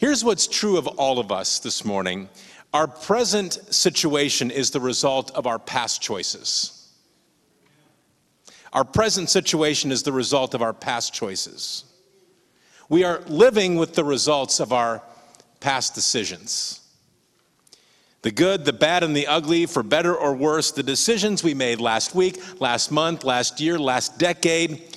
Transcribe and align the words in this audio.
Here's 0.00 0.24
what's 0.24 0.46
true 0.46 0.78
of 0.78 0.86
all 0.86 1.18
of 1.18 1.30
us 1.30 1.58
this 1.58 1.84
morning 1.84 2.30
our 2.72 2.88
present 2.88 3.58
situation 3.70 4.50
is 4.50 4.70
the 4.70 4.80
result 4.80 5.30
of 5.32 5.46
our 5.46 5.58
past 5.58 6.00
choices. 6.00 6.88
Our 8.72 8.84
present 8.84 9.28
situation 9.28 9.92
is 9.92 10.02
the 10.02 10.12
result 10.12 10.54
of 10.54 10.62
our 10.62 10.72
past 10.72 11.12
choices. 11.12 11.84
We 12.88 13.04
are 13.04 13.20
living 13.26 13.76
with 13.76 13.94
the 13.94 14.04
results 14.04 14.58
of 14.58 14.72
our 14.72 15.02
past 15.60 15.94
decisions. 15.94 16.80
The 18.22 18.30
good, 18.30 18.64
the 18.64 18.72
bad, 18.72 19.02
and 19.02 19.14
the 19.14 19.26
ugly, 19.26 19.66
for 19.66 19.82
better 19.82 20.14
or 20.14 20.34
worse, 20.34 20.70
the 20.70 20.82
decisions 20.82 21.44
we 21.44 21.52
made 21.52 21.78
last 21.78 22.14
week, 22.14 22.40
last 22.58 22.90
month, 22.90 23.22
last 23.22 23.60
year, 23.60 23.78
last 23.78 24.18
decade, 24.18 24.96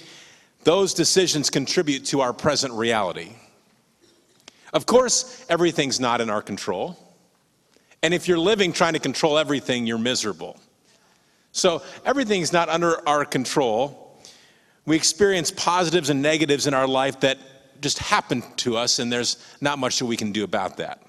those 0.63 0.93
decisions 0.93 1.49
contribute 1.49 2.05
to 2.05 2.21
our 2.21 2.31
present 2.31 2.73
reality. 2.73 3.33
Of 4.73 4.85
course, 4.85 5.45
everything's 5.49 5.99
not 5.99 6.19
in 6.19 6.29
our 6.29 6.41
control. 6.41 6.97
And 8.01 8.13
if 8.13 8.27
you're 8.27 8.39
living 8.39 8.73
trying 8.73 8.93
to 8.93 8.99
control 8.99 9.37
everything, 9.37 9.87
you're 9.87 9.97
miserable. 9.97 10.59
So 11.51 11.83
everything's 12.05 12.51
not 12.51 12.67
under 12.67 13.07
our 13.07 13.23
control. 13.23 14.19
We 14.85 14.95
experience 14.95 15.51
positives 15.51 16.09
and 16.09 16.21
negatives 16.21 16.67
in 16.67 16.73
our 16.73 16.87
life 16.87 17.19
that 17.21 17.37
just 17.79 17.99
happen 17.99 18.43
to 18.57 18.75
us, 18.75 18.99
and 18.99 19.11
there's 19.11 19.37
not 19.61 19.77
much 19.77 19.99
that 19.99 20.05
we 20.05 20.17
can 20.17 20.31
do 20.31 20.43
about 20.43 20.77
that. 20.77 21.01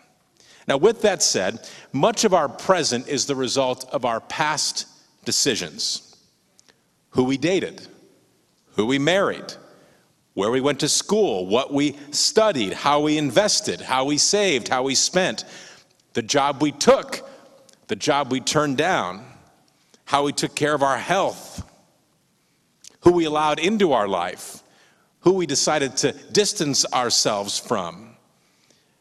Now, 0.68 0.76
with 0.76 1.02
that 1.02 1.22
said, 1.22 1.66
much 1.92 2.24
of 2.24 2.34
our 2.34 2.48
present 2.48 3.08
is 3.08 3.26
the 3.26 3.34
result 3.34 3.88
of 3.90 4.04
our 4.04 4.20
past 4.20 4.86
decisions 5.24 6.16
who 7.10 7.24
we 7.24 7.36
dated, 7.36 7.86
who 8.72 8.86
we 8.86 8.98
married, 8.98 9.54
where 10.34 10.50
we 10.50 10.60
went 10.60 10.80
to 10.80 10.88
school, 10.88 11.46
what 11.46 11.72
we 11.72 11.96
studied, 12.10 12.72
how 12.72 13.00
we 13.00 13.16
invested, 13.16 13.80
how 13.80 14.04
we 14.04 14.18
saved, 14.18 14.68
how 14.68 14.82
we 14.82 14.94
spent, 14.94 15.44
the 16.12 16.22
job 16.22 16.60
we 16.60 16.72
took, 16.72 17.28
the 17.86 17.96
job 17.96 18.32
we 18.32 18.40
turned 18.40 18.76
down, 18.76 19.24
how 20.04 20.24
we 20.24 20.32
took 20.32 20.54
care 20.54 20.74
of 20.74 20.82
our 20.82 20.98
health, 20.98 21.64
who 23.00 23.12
we 23.12 23.24
allowed 23.24 23.58
into 23.58 23.92
our 23.92 24.08
life, 24.08 24.62
who 25.20 25.32
we 25.32 25.46
decided 25.46 25.96
to 25.96 26.12
distance 26.32 26.84
ourselves 26.92 27.58
from 27.58 28.16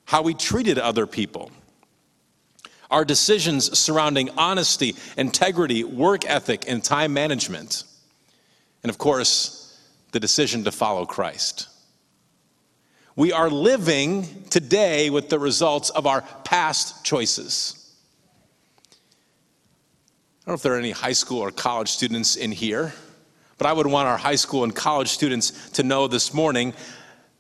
how 0.05 0.21
we 0.21 0.33
treated 0.33 0.77
other 0.77 1.08
people, 1.08 1.52
our 2.91 3.03
decisions 3.03 3.77
surrounding 3.77 4.30
honesty, 4.38 4.95
integrity, 5.17 5.83
work 5.83 6.30
ethic, 6.30 6.65
and 6.67 6.83
time 6.83 7.11
management, 7.13 7.86
and 8.83 8.89
of 8.89 8.97
course, 8.97 9.62
the 10.14 10.19
decision 10.19 10.64
to 10.64 10.72
follow 10.72 11.06
Christ. 11.06 11.67
We 13.16 13.31
are 13.31 13.50
living 13.50 14.45
today 14.50 15.09
with 15.09 15.30
the 15.30 15.38
results 15.38 15.89
of 15.89 16.08
our 16.08 16.22
past 16.45 17.03
choices. 17.03 17.92
I 18.92 20.45
don't 20.45 20.53
know 20.53 20.53
if 20.55 20.61
there 20.61 20.73
are 20.73 20.80
any 20.80 20.92
high 20.92 21.14
school 21.14 21.39
or 21.39 21.52
college 21.52 21.89
students 21.89 22.36
in 22.36 22.52
here, 22.52 22.94
but 23.58 23.67
I 23.67 23.73
would 23.73 23.88
want 23.88 24.08
our 24.08 24.17
high 24.17 24.36
school 24.36 24.64
and 24.64 24.75
college 24.75 25.09
students 25.09 25.72
to 25.72 25.83
know 25.83 26.08
this 26.08 26.33
morning 26.33 26.73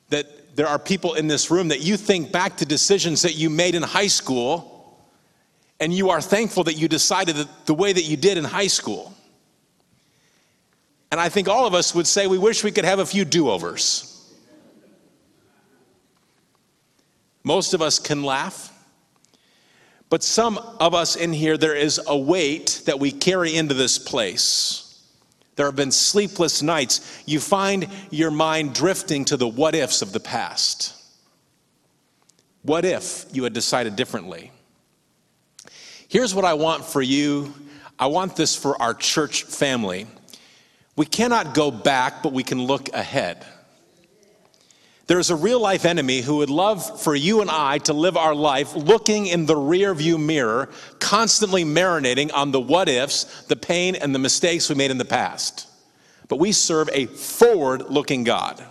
that 0.09 0.55
there 0.55 0.67
are 0.67 0.79
people 0.79 1.13
in 1.13 1.27
this 1.27 1.51
room 1.51 1.67
that 1.69 1.81
you 1.81 1.97
think 1.97 2.31
back 2.31 2.57
to 2.57 2.65
decisions 2.65 3.21
that 3.21 3.35
you 3.35 3.49
made 3.49 3.75
in 3.75 3.83
high 3.83 4.07
school, 4.07 4.99
and 5.79 5.93
you 5.93 6.09
are 6.09 6.21
thankful 6.21 6.63
that 6.63 6.75
you 6.75 6.87
decided 6.87 7.35
the 7.65 7.73
way 7.73 7.93
that 7.93 8.03
you 8.03 8.17
did 8.17 8.37
in 8.37 8.43
high 8.43 8.67
school. 8.67 9.13
And 11.13 11.21
I 11.21 11.29
think 11.29 11.47
all 11.47 11.67
of 11.67 11.75
us 11.75 11.93
would 11.93 12.07
say 12.07 12.25
we 12.25 12.39
wish 12.39 12.63
we 12.63 12.71
could 12.71 12.85
have 12.85 12.97
a 12.97 13.05
few 13.05 13.23
do 13.23 13.47
overs. 13.47 14.33
Most 17.43 17.75
of 17.75 17.83
us 17.83 17.99
can 17.99 18.23
laugh, 18.23 18.73
but 20.09 20.23
some 20.23 20.57
of 20.57 20.95
us 20.95 21.15
in 21.15 21.31
here, 21.31 21.55
there 21.55 21.75
is 21.75 22.01
a 22.07 22.17
weight 22.17 22.81
that 22.87 22.99
we 22.99 23.11
carry 23.11 23.55
into 23.55 23.75
this 23.75 23.99
place. 23.99 25.03
There 25.55 25.67
have 25.67 25.75
been 25.75 25.91
sleepless 25.91 26.63
nights. 26.63 27.21
You 27.27 27.39
find 27.39 27.89
your 28.09 28.31
mind 28.31 28.73
drifting 28.73 29.23
to 29.25 29.37
the 29.37 29.47
what 29.47 29.75
ifs 29.75 30.01
of 30.01 30.13
the 30.13 30.19
past. 30.19 30.99
What 32.63 32.85
if 32.85 33.25
you 33.31 33.43
had 33.43 33.53
decided 33.53 33.95
differently? 33.95 34.51
Here's 36.07 36.33
what 36.33 36.43
I 36.43 36.55
want 36.55 36.83
for 36.83 37.03
you 37.03 37.53
I 37.99 38.07
want 38.07 38.35
this 38.35 38.55
for 38.55 38.81
our 38.81 38.95
church 38.95 39.43
family. 39.43 40.07
We 40.95 41.05
cannot 41.05 41.53
go 41.53 41.71
back, 41.71 42.21
but 42.21 42.33
we 42.33 42.43
can 42.43 42.63
look 42.63 42.89
ahead. 42.93 43.45
There 45.07 45.19
is 45.19 45.29
a 45.29 45.35
real 45.35 45.59
life 45.59 45.85
enemy 45.85 46.21
who 46.21 46.37
would 46.37 46.49
love 46.49 47.01
for 47.01 47.13
you 47.13 47.41
and 47.41 47.49
I 47.49 47.79
to 47.79 47.93
live 47.93 48.15
our 48.15 48.33
life 48.33 48.73
looking 48.73 49.27
in 49.27 49.45
the 49.45 49.55
rear 49.55 49.93
view 49.93 50.17
mirror, 50.17 50.69
constantly 50.99 51.65
marinating 51.65 52.31
on 52.33 52.51
the 52.51 52.59
what 52.59 52.87
ifs, 52.87 53.43
the 53.43 53.55
pain, 53.55 53.95
and 53.95 54.15
the 54.15 54.19
mistakes 54.19 54.69
we 54.69 54.75
made 54.75 54.91
in 54.91 54.97
the 54.97 55.05
past. 55.05 55.67
But 56.29 56.37
we 56.37 56.53
serve 56.53 56.89
a 56.93 57.07
forward 57.07 57.89
looking 57.89 58.23
God. 58.23 58.63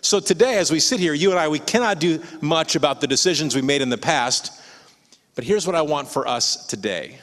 So 0.00 0.18
today, 0.18 0.58
as 0.58 0.72
we 0.72 0.80
sit 0.80 0.98
here, 0.98 1.14
you 1.14 1.30
and 1.30 1.38
I, 1.38 1.48
we 1.48 1.60
cannot 1.60 2.00
do 2.00 2.22
much 2.40 2.74
about 2.74 3.00
the 3.00 3.06
decisions 3.06 3.54
we 3.54 3.62
made 3.62 3.82
in 3.82 3.90
the 3.90 3.98
past. 3.98 4.60
But 5.36 5.44
here's 5.44 5.66
what 5.66 5.76
I 5.76 5.82
want 5.82 6.08
for 6.08 6.26
us 6.26 6.66
today 6.66 7.18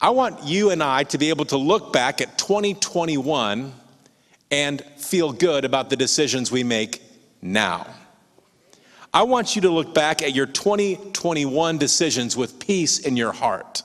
I 0.00 0.10
want 0.10 0.44
you 0.44 0.70
and 0.70 0.80
I 0.80 1.02
to 1.04 1.18
be 1.18 1.30
able 1.30 1.44
to 1.46 1.56
look 1.56 1.92
back 1.92 2.20
at 2.20 2.38
2021 2.38 3.72
and 4.50 4.80
feel 4.96 5.32
good 5.32 5.64
about 5.64 5.90
the 5.90 5.96
decisions 5.96 6.52
we 6.52 6.62
make 6.62 7.02
now. 7.42 7.86
I 9.12 9.22
want 9.22 9.56
you 9.56 9.62
to 9.62 9.70
look 9.70 9.94
back 9.94 10.22
at 10.22 10.34
your 10.34 10.46
2021 10.46 11.78
decisions 11.78 12.36
with 12.36 12.60
peace 12.60 13.00
in 13.00 13.16
your 13.16 13.32
heart. 13.32 13.82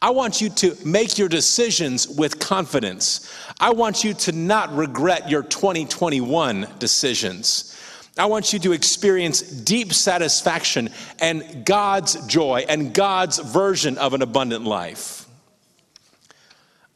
I 0.00 0.10
want 0.10 0.40
you 0.40 0.48
to 0.50 0.76
make 0.84 1.18
your 1.18 1.28
decisions 1.28 2.08
with 2.08 2.38
confidence. 2.38 3.32
I 3.58 3.70
want 3.70 4.04
you 4.04 4.14
to 4.14 4.32
not 4.32 4.74
regret 4.74 5.28
your 5.28 5.42
2021 5.42 6.68
decisions. 6.78 7.76
I 8.16 8.26
want 8.26 8.52
you 8.52 8.58
to 8.60 8.72
experience 8.72 9.40
deep 9.40 9.92
satisfaction 9.92 10.90
and 11.20 11.64
God's 11.64 12.24
joy 12.26 12.64
and 12.68 12.92
God's 12.92 13.38
version 13.38 13.98
of 13.98 14.12
an 14.14 14.22
abundant 14.22 14.64
life. 14.64 15.21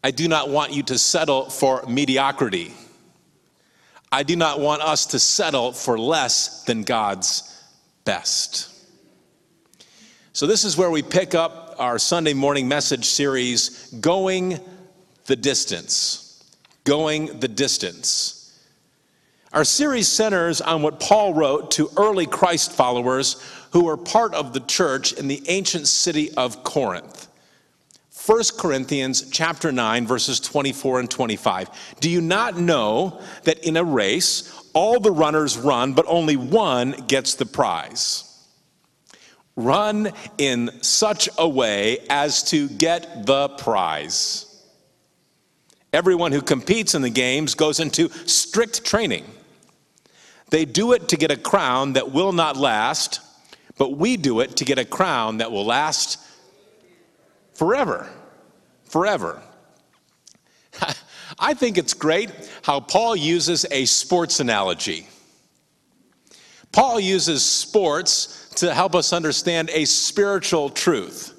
I 0.06 0.12
do 0.12 0.28
not 0.28 0.48
want 0.48 0.72
you 0.72 0.84
to 0.84 0.98
settle 0.98 1.50
for 1.50 1.84
mediocrity. 1.88 2.72
I 4.12 4.22
do 4.22 4.36
not 4.36 4.60
want 4.60 4.80
us 4.80 5.06
to 5.06 5.18
settle 5.18 5.72
for 5.72 5.98
less 5.98 6.62
than 6.62 6.84
God's 6.84 7.60
best. 8.04 8.72
So, 10.32 10.46
this 10.46 10.62
is 10.62 10.76
where 10.76 10.92
we 10.92 11.02
pick 11.02 11.34
up 11.34 11.74
our 11.80 11.98
Sunday 11.98 12.34
morning 12.34 12.68
message 12.68 13.06
series, 13.06 13.92
Going 14.00 14.60
the 15.24 15.34
Distance. 15.34 16.40
Going 16.84 17.40
the 17.40 17.48
Distance. 17.48 18.56
Our 19.52 19.64
series 19.64 20.06
centers 20.06 20.60
on 20.60 20.82
what 20.82 21.00
Paul 21.00 21.34
wrote 21.34 21.72
to 21.72 21.90
early 21.96 22.26
Christ 22.26 22.70
followers 22.70 23.44
who 23.72 23.86
were 23.86 23.96
part 23.96 24.34
of 24.34 24.52
the 24.52 24.60
church 24.60 25.14
in 25.14 25.26
the 25.26 25.42
ancient 25.48 25.88
city 25.88 26.30
of 26.34 26.62
Corinth. 26.62 27.26
1 28.26 28.42
Corinthians 28.58 29.30
chapter 29.30 29.70
9 29.70 30.04
verses 30.04 30.40
24 30.40 30.98
and 30.98 31.08
25. 31.08 31.70
Do 32.00 32.10
you 32.10 32.20
not 32.20 32.58
know 32.58 33.20
that 33.44 33.64
in 33.64 33.76
a 33.76 33.84
race 33.84 34.68
all 34.74 34.98
the 34.98 35.12
runners 35.12 35.56
run 35.56 35.92
but 35.92 36.06
only 36.08 36.34
one 36.34 36.90
gets 37.06 37.34
the 37.34 37.46
prize? 37.46 38.24
Run 39.54 40.10
in 40.38 40.70
such 40.82 41.28
a 41.38 41.48
way 41.48 41.98
as 42.10 42.42
to 42.50 42.68
get 42.68 43.26
the 43.26 43.48
prize. 43.50 44.64
Everyone 45.92 46.32
who 46.32 46.42
competes 46.42 46.96
in 46.96 47.02
the 47.02 47.10
games 47.10 47.54
goes 47.54 47.78
into 47.78 48.08
strict 48.26 48.84
training. 48.84 49.24
They 50.50 50.64
do 50.64 50.94
it 50.94 51.10
to 51.10 51.16
get 51.16 51.30
a 51.30 51.36
crown 51.36 51.92
that 51.92 52.10
will 52.10 52.32
not 52.32 52.56
last, 52.56 53.20
but 53.78 53.96
we 53.96 54.16
do 54.16 54.40
it 54.40 54.56
to 54.56 54.64
get 54.64 54.78
a 54.78 54.84
crown 54.84 55.38
that 55.38 55.52
will 55.52 55.64
last 55.64 56.18
forever. 57.54 58.10
Forever. 58.96 59.42
I 61.38 61.52
think 61.52 61.76
it's 61.76 61.92
great 61.92 62.30
how 62.62 62.80
Paul 62.80 63.14
uses 63.14 63.66
a 63.70 63.84
sports 63.84 64.40
analogy. 64.40 65.06
Paul 66.72 66.98
uses 66.98 67.44
sports 67.44 68.48
to 68.54 68.72
help 68.72 68.94
us 68.94 69.12
understand 69.12 69.68
a 69.68 69.84
spiritual 69.84 70.70
truth. 70.70 71.34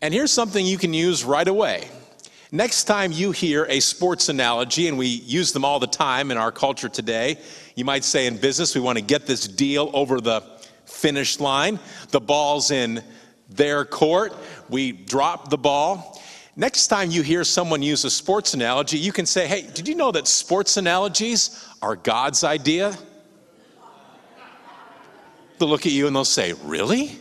And 0.00 0.14
here's 0.14 0.30
something 0.30 0.64
you 0.64 0.78
can 0.78 0.94
use 0.94 1.24
right 1.24 1.48
away. 1.48 1.88
Next 2.52 2.84
time 2.84 3.10
you 3.10 3.32
hear 3.32 3.64
a 3.68 3.80
sports 3.80 4.28
analogy, 4.28 4.86
and 4.86 4.96
we 4.96 5.08
use 5.08 5.50
them 5.50 5.64
all 5.64 5.80
the 5.80 5.88
time 5.88 6.30
in 6.30 6.36
our 6.36 6.52
culture 6.52 6.88
today, 6.88 7.38
you 7.74 7.84
might 7.84 8.04
say 8.04 8.28
in 8.28 8.36
business, 8.36 8.76
we 8.76 8.80
want 8.80 8.96
to 8.96 9.04
get 9.04 9.26
this 9.26 9.48
deal 9.48 9.90
over 9.92 10.20
the 10.20 10.42
finish 10.84 11.40
line. 11.40 11.80
The 12.10 12.20
ball's 12.20 12.70
in 12.70 13.02
their 13.48 13.84
court. 13.84 14.34
We 14.68 14.92
drop 14.92 15.50
the 15.50 15.58
ball. 15.58 16.14
Next 16.58 16.88
time 16.88 17.12
you 17.12 17.22
hear 17.22 17.44
someone 17.44 17.82
use 17.82 18.04
a 18.04 18.10
sports 18.10 18.52
analogy, 18.52 18.98
you 18.98 19.12
can 19.12 19.26
say, 19.26 19.46
Hey, 19.46 19.62
did 19.62 19.86
you 19.86 19.94
know 19.94 20.10
that 20.10 20.26
sports 20.26 20.76
analogies 20.76 21.64
are 21.80 21.94
God's 21.94 22.42
idea? 22.42 22.98
They'll 25.58 25.68
look 25.68 25.86
at 25.86 25.92
you 25.92 26.08
and 26.08 26.16
they'll 26.16 26.24
say, 26.24 26.54
Really? 26.64 27.16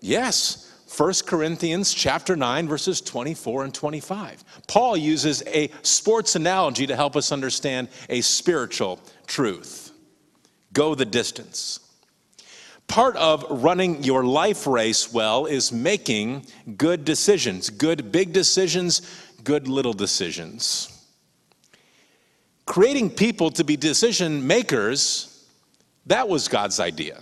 Yes. 0.00 0.62
1 0.96 1.12
Corinthians 1.26 1.92
chapter 1.92 2.36
9 2.36 2.66
verses 2.66 3.02
24 3.02 3.64
and 3.64 3.74
25. 3.74 4.44
Paul 4.66 4.96
uses 4.96 5.42
a 5.48 5.70
sports 5.82 6.36
analogy 6.36 6.86
to 6.86 6.96
help 6.96 7.16
us 7.16 7.32
understand 7.32 7.88
a 8.08 8.22
spiritual 8.22 8.98
truth. 9.26 9.92
Go 10.72 10.94
the 10.94 11.04
distance. 11.04 11.85
Part 12.88 13.16
of 13.16 13.44
running 13.62 14.04
your 14.04 14.24
life 14.24 14.66
race 14.66 15.12
well 15.12 15.46
is 15.46 15.72
making 15.72 16.46
good 16.76 17.04
decisions, 17.04 17.68
good 17.68 18.12
big 18.12 18.32
decisions, 18.32 19.02
good 19.42 19.68
little 19.68 19.92
decisions. 19.92 20.92
Creating 22.64 23.10
people 23.10 23.50
to 23.50 23.64
be 23.64 23.76
decision 23.76 24.46
makers, 24.46 25.44
that 26.06 26.28
was 26.28 26.48
God's 26.48 26.80
idea. 26.80 27.20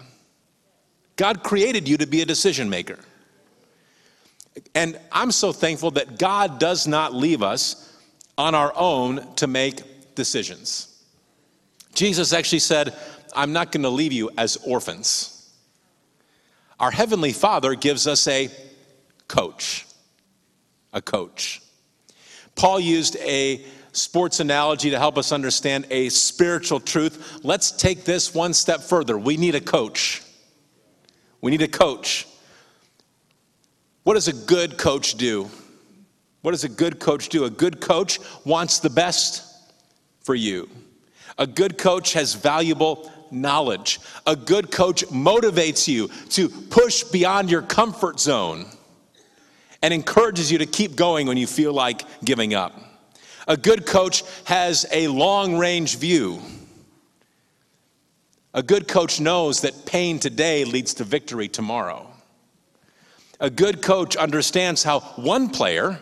God 1.17 1.43
created 1.43 1.89
you 1.89 1.97
to 1.99 2.07
be 2.07 2.23
a 2.23 2.27
decision 2.27 2.69
maker. 2.69 2.99
And 4.75 4.99
I'm 5.13 5.31
so 5.31 5.53
thankful 5.53 5.93
that 5.93 6.19
God 6.19 6.59
does 6.59 6.87
not 6.87 7.15
leave 7.15 7.43
us 7.43 7.93
on 8.37 8.55
our 8.55 8.73
own 8.77 9.35
to 9.37 9.47
make 9.47 10.15
decisions. 10.15 11.03
Jesus 11.95 12.33
actually 12.33 12.59
said, 12.61 12.95
I'm 13.35 13.53
not 13.53 13.73
going 13.73 13.83
to 13.83 13.89
leave 13.89 14.13
you 14.13 14.31
as 14.37 14.57
orphans. 14.67 15.34
Our 16.81 16.91
Heavenly 16.91 17.33
Father 17.33 17.75
gives 17.75 18.07
us 18.07 18.27
a 18.27 18.51
coach. 19.29 19.87
A 20.93 21.01
coach. 21.01 21.63
Paul 22.57 22.81
used 22.81 23.17
a 23.17 23.65
sports 23.93 24.41
analogy 24.41 24.91
to 24.91 24.99
help 24.99 25.17
us 25.17 25.33
understand 25.33 25.87
a 25.91 26.09
spiritual 26.09 26.81
truth. 26.81 27.41
Let's 27.43 27.71
take 27.71 28.05
this 28.05 28.35
one 28.35 28.53
step 28.53 28.81
further. 28.81 29.17
We 29.17 29.37
need 29.37 29.55
a 29.55 29.61
coach. 29.61 30.23
We 31.41 31.51
need 31.51 31.63
a 31.63 31.69
coach. 31.69 32.27
What 34.03 34.15
does 34.15 34.29
a 34.29 34.33
good 34.33 34.77
coach 34.77 35.15
do? 35.15 35.49
What 36.43 36.51
does 36.51 36.65
a 36.65 36.69
good 36.69 36.99
coach 36.99 37.29
do? 37.29 37.45
A 37.45 37.51
good 37.51 37.81
coach 37.81 38.19
wants 38.45 38.81
the 38.81 38.91
best 38.91 39.43
for 40.21 40.35
you. 40.35 40.69
A 41.39 41.47
good 41.47 41.79
coach 41.79 42.13
has 42.13 42.35
valuable 42.35 43.11
knowledge. 43.35 44.01
A 44.27 44.37
good 44.37 44.71
coach 44.71 45.05
motivates 45.07 45.89
you 45.89 46.09
to 46.31 46.49
push 46.49 47.05
beyond 47.05 47.51
your 47.51 47.63
comfort 47.63 48.21
zone 48.21 48.67
and 49.83 49.93
encourages 49.93 50.51
you 50.51 50.59
to 50.59 50.67
keep 50.67 50.97
going 50.97 51.27
when 51.27 51.37
you 51.37 51.47
feel 51.47 51.73
like 51.73 52.03
giving 52.25 52.55
up. 52.55 52.73
A 53.47 53.57
good 53.57 53.85
coach 53.85 54.23
has 54.45 54.87
a 54.91 55.09
long 55.09 55.59
range 55.59 55.99
view. 55.99 56.41
A 58.55 58.63
good 58.63 58.89
coach 58.89 59.21
knows 59.21 59.61
that 59.61 59.85
pain 59.85 60.19
today 60.19 60.65
leads 60.65 60.95
to 60.95 61.05
victory 61.05 61.49
tomorrow. 61.49 62.11
A 63.41 63.51
good 63.51 63.83
coach 63.83 64.17
understands 64.17 64.83
how 64.83 65.01
one 65.01 65.51
player 65.51 66.01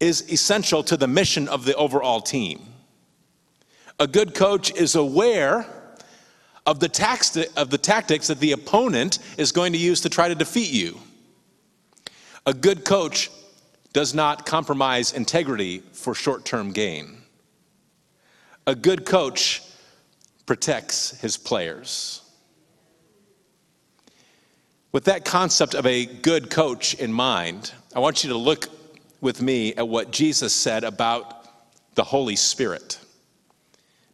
is 0.00 0.30
essential 0.30 0.82
to 0.82 0.96
the 0.96 1.08
mission 1.08 1.48
of 1.48 1.64
the 1.64 1.74
overall 1.76 2.20
team. 2.20 2.60
A 3.98 4.06
good 4.06 4.34
coach 4.34 4.70
is 4.72 4.94
aware 4.94 5.66
of 6.68 6.80
the, 6.80 6.88
tax, 6.88 7.34
of 7.56 7.70
the 7.70 7.78
tactics 7.78 8.26
that 8.26 8.40
the 8.40 8.52
opponent 8.52 9.20
is 9.38 9.52
going 9.52 9.72
to 9.72 9.78
use 9.78 10.02
to 10.02 10.10
try 10.10 10.28
to 10.28 10.34
defeat 10.34 10.70
you. 10.70 10.98
A 12.44 12.52
good 12.52 12.84
coach 12.84 13.30
does 13.94 14.12
not 14.12 14.44
compromise 14.44 15.14
integrity 15.14 15.78
for 15.78 16.14
short 16.14 16.44
term 16.44 16.72
gain. 16.72 17.22
A 18.66 18.74
good 18.74 19.06
coach 19.06 19.62
protects 20.44 21.18
his 21.22 21.38
players. 21.38 22.20
With 24.92 25.04
that 25.04 25.24
concept 25.24 25.72
of 25.72 25.86
a 25.86 26.04
good 26.04 26.50
coach 26.50 26.92
in 26.92 27.10
mind, 27.10 27.72
I 27.96 28.00
want 28.00 28.24
you 28.24 28.28
to 28.30 28.36
look 28.36 28.68
with 29.22 29.40
me 29.40 29.74
at 29.74 29.88
what 29.88 30.10
Jesus 30.10 30.52
said 30.52 30.84
about 30.84 31.48
the 31.94 32.04
Holy 32.04 32.36
Spirit. 32.36 32.98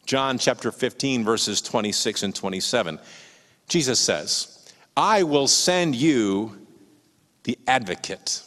John 0.06 0.39
chapter 0.39 0.71
15, 0.71 1.25
verses 1.25 1.61
26 1.61 2.23
and 2.25 2.35
27. 2.35 2.99
Jesus 3.69 3.99
says, 3.99 4.71
I 4.97 5.23
will 5.23 5.49
send 5.49 5.95
you 5.95 6.67
the 7.45 7.59
advocate, 7.67 8.43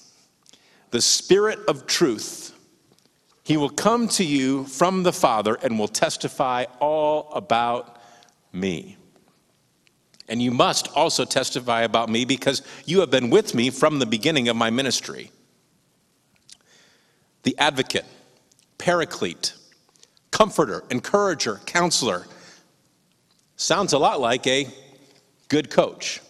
the 0.91 1.01
Spirit 1.01 1.59
of 1.67 1.87
truth. 1.87 2.53
He 3.43 3.57
will 3.57 3.69
come 3.69 4.07
to 4.09 4.23
you 4.23 4.65
from 4.65 5.03
the 5.03 5.13
Father 5.13 5.57
and 5.61 5.79
will 5.79 5.87
testify 5.87 6.65
all 6.79 7.31
about 7.33 8.01
me. 8.51 8.97
And 10.29 10.41
you 10.41 10.51
must 10.51 10.89
also 10.89 11.23
testify 11.23 11.81
about 11.81 12.09
me 12.09 12.25
because 12.25 12.61
you 12.85 12.99
have 12.99 13.09
been 13.09 13.29
with 13.29 13.55
me 13.55 13.69
from 13.69 13.99
the 13.99 14.05
beginning 14.05 14.49
of 14.49 14.57
my 14.57 14.69
ministry. 14.69 15.31
The 17.43 17.57
advocate, 17.57 18.05
paraclete, 18.77 19.53
comforter, 20.37 20.83
encourager, 20.91 21.59
counselor 21.65 22.27
sounds 23.55 23.93
a 23.93 23.97
lot 23.97 24.19
like 24.19 24.45
a 24.45 24.67
good 25.47 25.71
coach. 25.71 26.21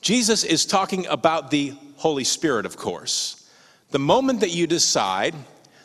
Jesus 0.00 0.42
is 0.42 0.66
talking 0.66 1.06
about 1.06 1.52
the 1.52 1.72
Holy 1.94 2.24
Spirit, 2.24 2.66
of 2.66 2.76
course. 2.76 3.48
The 3.92 4.00
moment 4.00 4.40
that 4.40 4.50
you 4.50 4.66
decide 4.66 5.36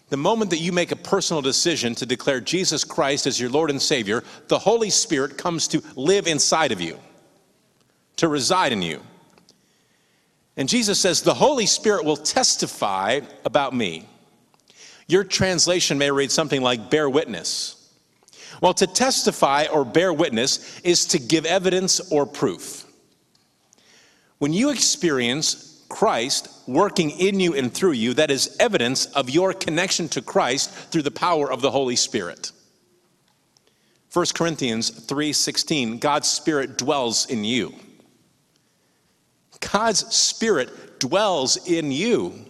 the 0.10 0.18
moment 0.18 0.50
that 0.50 0.58
you 0.58 0.74
make 0.74 0.92
a 0.92 0.98
personal 0.98 1.42
decision 1.42 1.96
to 1.96 2.06
declare 2.06 2.42
Jesus 2.42 2.84
Christ 2.84 3.28
as 3.28 3.40
your 3.40 3.50
Lord 3.50 3.70
and 3.70 3.82
Savior, 3.82 4.26
the 4.50 4.60
Holy 4.60 4.90
Spirit 4.90 5.38
comes 5.38 5.70
to 5.70 5.82
live 5.96 6.28
inside 6.28 6.74
of 6.74 6.82
you, 6.82 7.00
to 8.18 8.28
reside 8.28 8.74
in 8.74 8.82
you. 8.82 9.00
And 10.58 10.68
Jesus 10.68 11.00
says, 11.00 11.22
The 11.22 11.34
Holy 11.34 11.66
Spirit 11.66 12.04
will 12.04 12.18
testify 12.18 13.22
about 13.46 13.74
me. 13.74 14.06
Your 15.12 15.26
translation 15.26 15.98
may 15.98 16.10
read 16.10 16.32
something 16.32 16.62
like 16.62 16.90
bear 16.90 17.10
witness. 17.10 17.76
Well, 18.62 18.74
to 18.76 18.88
testify 18.88 19.66
or 19.66 19.84
bear 19.84 20.14
witness 20.14 20.80
is 20.86 21.06
to 21.08 21.20
give 21.20 21.46
evidence 21.46 22.00
or 22.12 22.26
proof. 22.26 22.86
When 24.38 24.54
you 24.54 24.70
experience 24.70 25.84
Christ 25.90 26.48
working 26.66 27.10
in 27.10 27.42
you 27.42 27.54
and 27.54 27.74
through 27.74 27.92
you, 27.92 28.14
that 28.14 28.32
is 28.32 28.56
evidence 28.58 29.08
of 29.08 29.30
your 29.30 29.52
connection 29.52 30.08
to 30.10 30.22
Christ 30.22 30.72
through 30.72 31.02
the 31.02 31.12
power 31.12 31.52
of 31.52 31.62
the 31.62 31.72
Holy 31.72 31.98
Spirit. 31.98 32.54
1 34.14 34.34
Corinthians 34.34 34.92
3:16 34.92 36.00
God's 36.00 36.30
spirit 36.30 36.78
dwells 36.78 37.26
in 37.26 37.44
you. 37.44 37.76
God's 39.60 40.16
spirit 40.16 41.02
dwells 41.02 41.58
in 41.68 41.92
you. 41.92 42.46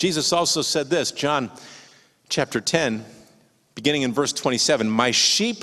Jesus 0.00 0.32
also 0.32 0.62
said 0.62 0.88
this, 0.88 1.12
John 1.12 1.50
chapter 2.30 2.58
10, 2.58 3.04
beginning 3.74 4.00
in 4.00 4.14
verse 4.14 4.32
27, 4.32 4.88
"My 4.88 5.10
sheep 5.10 5.62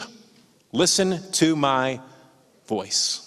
listen 0.72 1.32
to 1.32 1.56
my 1.56 2.00
voice." 2.68 3.22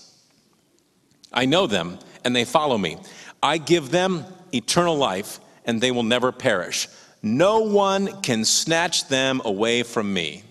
I 1.32 1.46
know 1.46 1.66
them, 1.66 1.98
and 2.24 2.36
they 2.36 2.44
follow 2.44 2.78
me. 2.78 2.96
I 3.42 3.58
give 3.58 3.90
them 3.90 4.24
eternal 4.54 4.96
life, 4.96 5.40
and 5.64 5.80
they 5.80 5.90
will 5.90 6.04
never 6.04 6.30
perish. 6.30 6.86
No 7.22 7.58
one 7.58 8.22
can 8.22 8.44
snatch 8.44 9.08
them 9.08 9.42
away 9.44 9.82
from 9.82 10.14
me. 10.14 10.44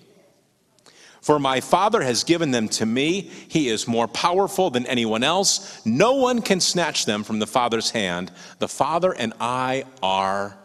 For 1.22 1.40
my 1.40 1.60
Father 1.60 2.02
has 2.02 2.24
given 2.24 2.52
them 2.52 2.70
to 2.70 2.86
me. 2.86 3.22
He 3.22 3.68
is 3.68 3.88
more 3.88 4.08
powerful 4.08 4.70
than 4.70 4.86
anyone 4.86 5.24
else. 5.24 5.86
No 5.86 6.14
one 6.14 6.42
can 6.42 6.60
snatch 6.60 7.06
them 7.06 7.24
from 7.24 7.40
the 7.40 7.48
Father's 7.48 7.92
hand. 7.92 8.32
The 8.60 8.68
Father 8.68 9.14
and 9.14 9.34
I 9.40 9.84
are 10.02 10.58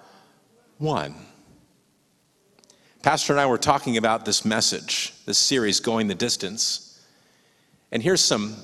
one. 0.79 1.17
Pastor 3.03 3.33
and 3.33 3.41
I 3.41 3.47
were 3.47 3.59
talking 3.59 3.97
about 3.97 4.25
this 4.25 4.45
message, 4.45 5.13
this 5.27 5.39
series, 5.39 5.81
Going 5.81 6.07
the 6.07 6.15
Distance. 6.15 7.03
And 7.93 8.03
here's 8.03 8.23
some 8.23 8.57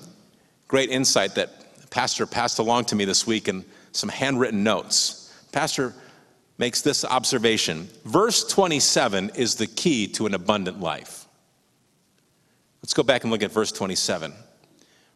great 0.66 0.90
insight 0.90 1.34
that 1.34 1.90
Pastor 1.90 2.24
passed 2.24 2.58
along 2.58 2.86
to 2.86 2.96
me 2.96 3.04
this 3.04 3.26
week 3.26 3.48
in 3.48 3.64
some 3.92 4.08
handwritten 4.08 4.62
notes. 4.62 5.34
Pastor 5.52 5.92
makes 6.56 6.82
this 6.82 7.04
observation 7.04 7.88
Verse 8.04 8.44
27 8.44 9.32
is 9.34 9.56
the 9.56 9.66
key 9.66 10.06
to 10.06 10.26
an 10.26 10.34
abundant 10.34 10.80
life. 10.80 11.19
Let's 12.82 12.94
go 12.94 13.02
back 13.02 13.24
and 13.24 13.30
look 13.30 13.42
at 13.42 13.52
verse 13.52 13.72
27. 13.72 14.32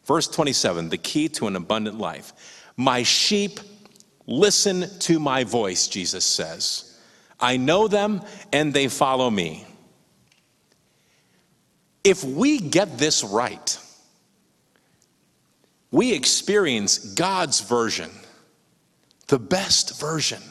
Verse 0.05 0.27
27, 0.27 0.89
the 0.89 0.97
key 0.97 1.27
to 1.29 1.47
an 1.47 1.55
abundant 1.55 1.97
life. 1.97 2.33
My 2.77 3.03
sheep 3.03 3.59
listen 4.27 4.85
to 4.99 5.19
my 5.19 5.43
voice, 5.43 5.87
Jesus 5.87 6.23
says. 6.23 6.99
I 7.39 7.57
know 7.57 7.87
them 7.87 8.21
and 8.53 8.73
they 8.73 8.87
follow 8.87 9.29
me. 9.29 9.65
If 12.03 12.23
we 12.23 12.59
get 12.59 12.99
this 12.99 13.23
right, 13.23 13.79
we 15.89 16.13
experience 16.13 16.99
God's 16.99 17.61
version, 17.61 18.11
the 19.27 19.39
best 19.39 19.99
version 19.99 20.41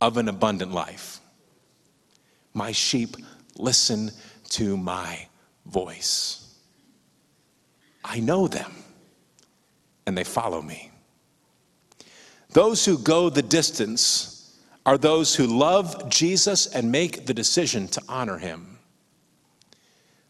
of 0.00 0.18
an 0.18 0.28
abundant 0.28 0.72
life. 0.72 1.20
My 2.52 2.72
sheep 2.72 3.16
listen 3.56 4.10
to 4.50 4.76
my 4.76 5.26
voice. 5.66 6.56
I 8.04 8.20
know 8.20 8.48
them, 8.48 8.72
and 10.06 10.16
they 10.16 10.24
follow 10.24 10.60
me. 10.60 10.90
Those 12.50 12.84
who 12.84 12.98
go 12.98 13.30
the 13.30 13.42
distance 13.42 14.60
are 14.84 14.98
those 14.98 15.34
who 15.34 15.46
love 15.46 16.08
Jesus 16.08 16.66
and 16.66 16.90
make 16.90 17.26
the 17.26 17.34
decision 17.34 17.88
to 17.88 18.02
honor 18.08 18.38
him. 18.38 18.78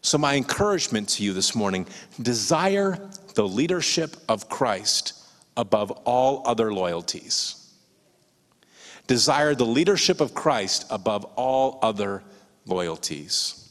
So, 0.01 0.17
my 0.17 0.35
encouragement 0.35 1.09
to 1.09 1.23
you 1.23 1.33
this 1.33 1.55
morning 1.55 1.87
desire 2.21 3.09
the 3.35 3.47
leadership 3.47 4.15
of 4.29 4.49
Christ 4.49 5.13
above 5.57 5.91
all 6.05 6.43
other 6.45 6.73
loyalties. 6.73 7.73
Desire 9.07 9.55
the 9.55 9.65
leadership 9.65 10.21
of 10.21 10.33
Christ 10.33 10.85
above 10.89 11.25
all 11.35 11.79
other 11.81 12.23
loyalties. 12.65 13.62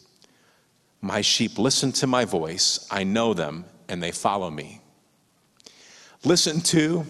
My 1.03 1.21
sheep 1.21 1.59
listen 1.59 1.91
to 1.93 2.07
my 2.07 2.25
voice, 2.25 2.87
I 2.91 3.03
know 3.03 3.35
them, 3.35 3.65
and 3.89 4.01
they 4.01 4.13
follow 4.13 4.51
me. 4.51 4.81
Listen 6.25 6.61
to 6.61 7.05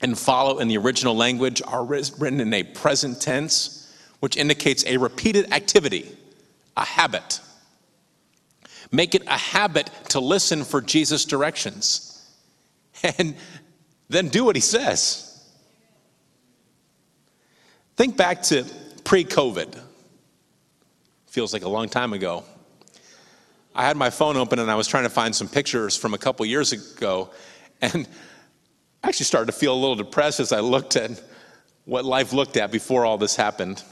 and 0.00 0.16
follow 0.16 0.60
in 0.60 0.68
the 0.68 0.76
original 0.76 1.14
language 1.16 1.60
are 1.66 1.84
written 1.84 2.40
in 2.40 2.54
a 2.54 2.62
present 2.62 3.20
tense, 3.20 3.92
which 4.20 4.36
indicates 4.36 4.84
a 4.86 4.96
repeated 4.96 5.52
activity, 5.52 6.16
a 6.76 6.84
habit. 6.84 7.40
Make 8.92 9.16
it 9.16 9.22
a 9.26 9.38
habit 9.38 9.90
to 10.10 10.20
listen 10.20 10.62
for 10.62 10.80
Jesus' 10.80 11.24
directions 11.24 12.30
and 13.18 13.34
then 14.08 14.28
do 14.28 14.44
what 14.44 14.54
he 14.54 14.62
says. 14.62 15.28
Think 17.96 18.16
back 18.16 18.42
to 18.44 18.64
pre 19.02 19.24
COVID. 19.24 19.80
Feels 21.26 21.52
like 21.52 21.64
a 21.64 21.68
long 21.68 21.88
time 21.88 22.12
ago. 22.12 22.44
I 23.74 23.84
had 23.84 23.96
my 23.96 24.10
phone 24.10 24.36
open 24.36 24.58
and 24.58 24.70
I 24.70 24.74
was 24.74 24.86
trying 24.86 25.04
to 25.04 25.10
find 25.10 25.34
some 25.34 25.48
pictures 25.48 25.96
from 25.96 26.12
a 26.14 26.18
couple 26.18 26.44
years 26.44 26.72
ago, 26.72 27.30
and 27.80 28.06
I 29.02 29.08
actually 29.08 29.26
started 29.26 29.46
to 29.46 29.58
feel 29.58 29.74
a 29.74 29.80
little 29.80 29.96
depressed 29.96 30.40
as 30.40 30.52
I 30.52 30.60
looked 30.60 30.96
at 30.96 31.22
what 31.84 32.04
life 32.04 32.32
looked 32.32 32.56
at 32.56 32.70
before 32.70 33.04
all 33.04 33.18
this 33.18 33.34
happened. 33.34 33.82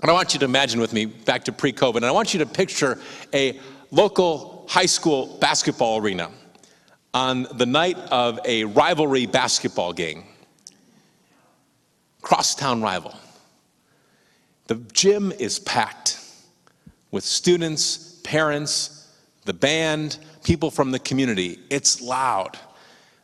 And 0.00 0.10
I 0.10 0.14
want 0.14 0.34
you 0.34 0.40
to 0.40 0.44
imagine 0.44 0.80
with 0.80 0.92
me 0.92 1.06
back 1.06 1.44
to 1.44 1.52
pre 1.52 1.72
COVID, 1.72 1.96
and 1.96 2.04
I 2.06 2.12
want 2.12 2.32
you 2.32 2.40
to 2.40 2.46
picture 2.46 2.98
a 3.34 3.58
local 3.90 4.66
high 4.68 4.86
school 4.86 5.36
basketball 5.40 5.98
arena 5.98 6.30
on 7.12 7.46
the 7.54 7.66
night 7.66 7.98
of 8.10 8.38
a 8.44 8.64
rivalry 8.64 9.26
basketball 9.26 9.92
game 9.92 10.24
crosstown 12.26 12.82
rival. 12.82 13.14
The 14.66 14.74
gym 14.92 15.30
is 15.38 15.60
packed 15.60 16.18
with 17.12 17.22
students, 17.22 18.15
parents, 18.26 19.08
the 19.44 19.54
band, 19.54 20.18
people 20.42 20.70
from 20.70 20.90
the 20.90 20.98
community. 20.98 21.60
It's 21.70 22.02
loud. 22.02 22.58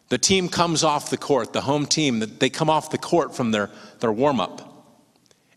The 0.09 0.19
team 0.19 0.49
comes 0.49 0.85
off 0.85 1.11
the 1.11 1.17
court, 1.17 1.53
the 1.53 1.61
home 1.61 1.87
team, 1.87 2.21
they 2.21 2.49
come 2.49 2.71
off 2.71 2.91
the 2.91 2.99
court 2.99 3.35
from 3.35 3.51
their, 3.51 3.69
their 3.99 4.13
warm 4.13 4.41
up. 4.41 4.87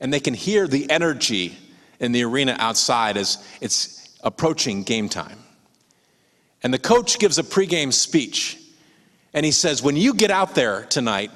And 0.02 0.12
they 0.12 0.20
can 0.20 0.34
hear 0.34 0.68
the 0.68 0.90
energy 0.90 1.56
in 2.00 2.12
the 2.12 2.24
arena 2.24 2.56
outside 2.60 3.18
as 3.18 3.46
it's 3.62 4.18
approaching 4.24 4.84
game 4.84 5.08
time. 5.08 5.38
And 6.64 6.74
the 6.74 6.80
coach 6.80 7.20
gives 7.20 7.38
a 7.38 7.44
pregame 7.44 7.94
speech. 7.94 8.58
And 9.34 9.46
he 9.46 9.52
says, 9.52 9.84
When 9.84 9.96
you 9.96 10.16
get 10.16 10.32
out 10.32 10.56
there 10.56 10.84
tonight, 10.86 11.30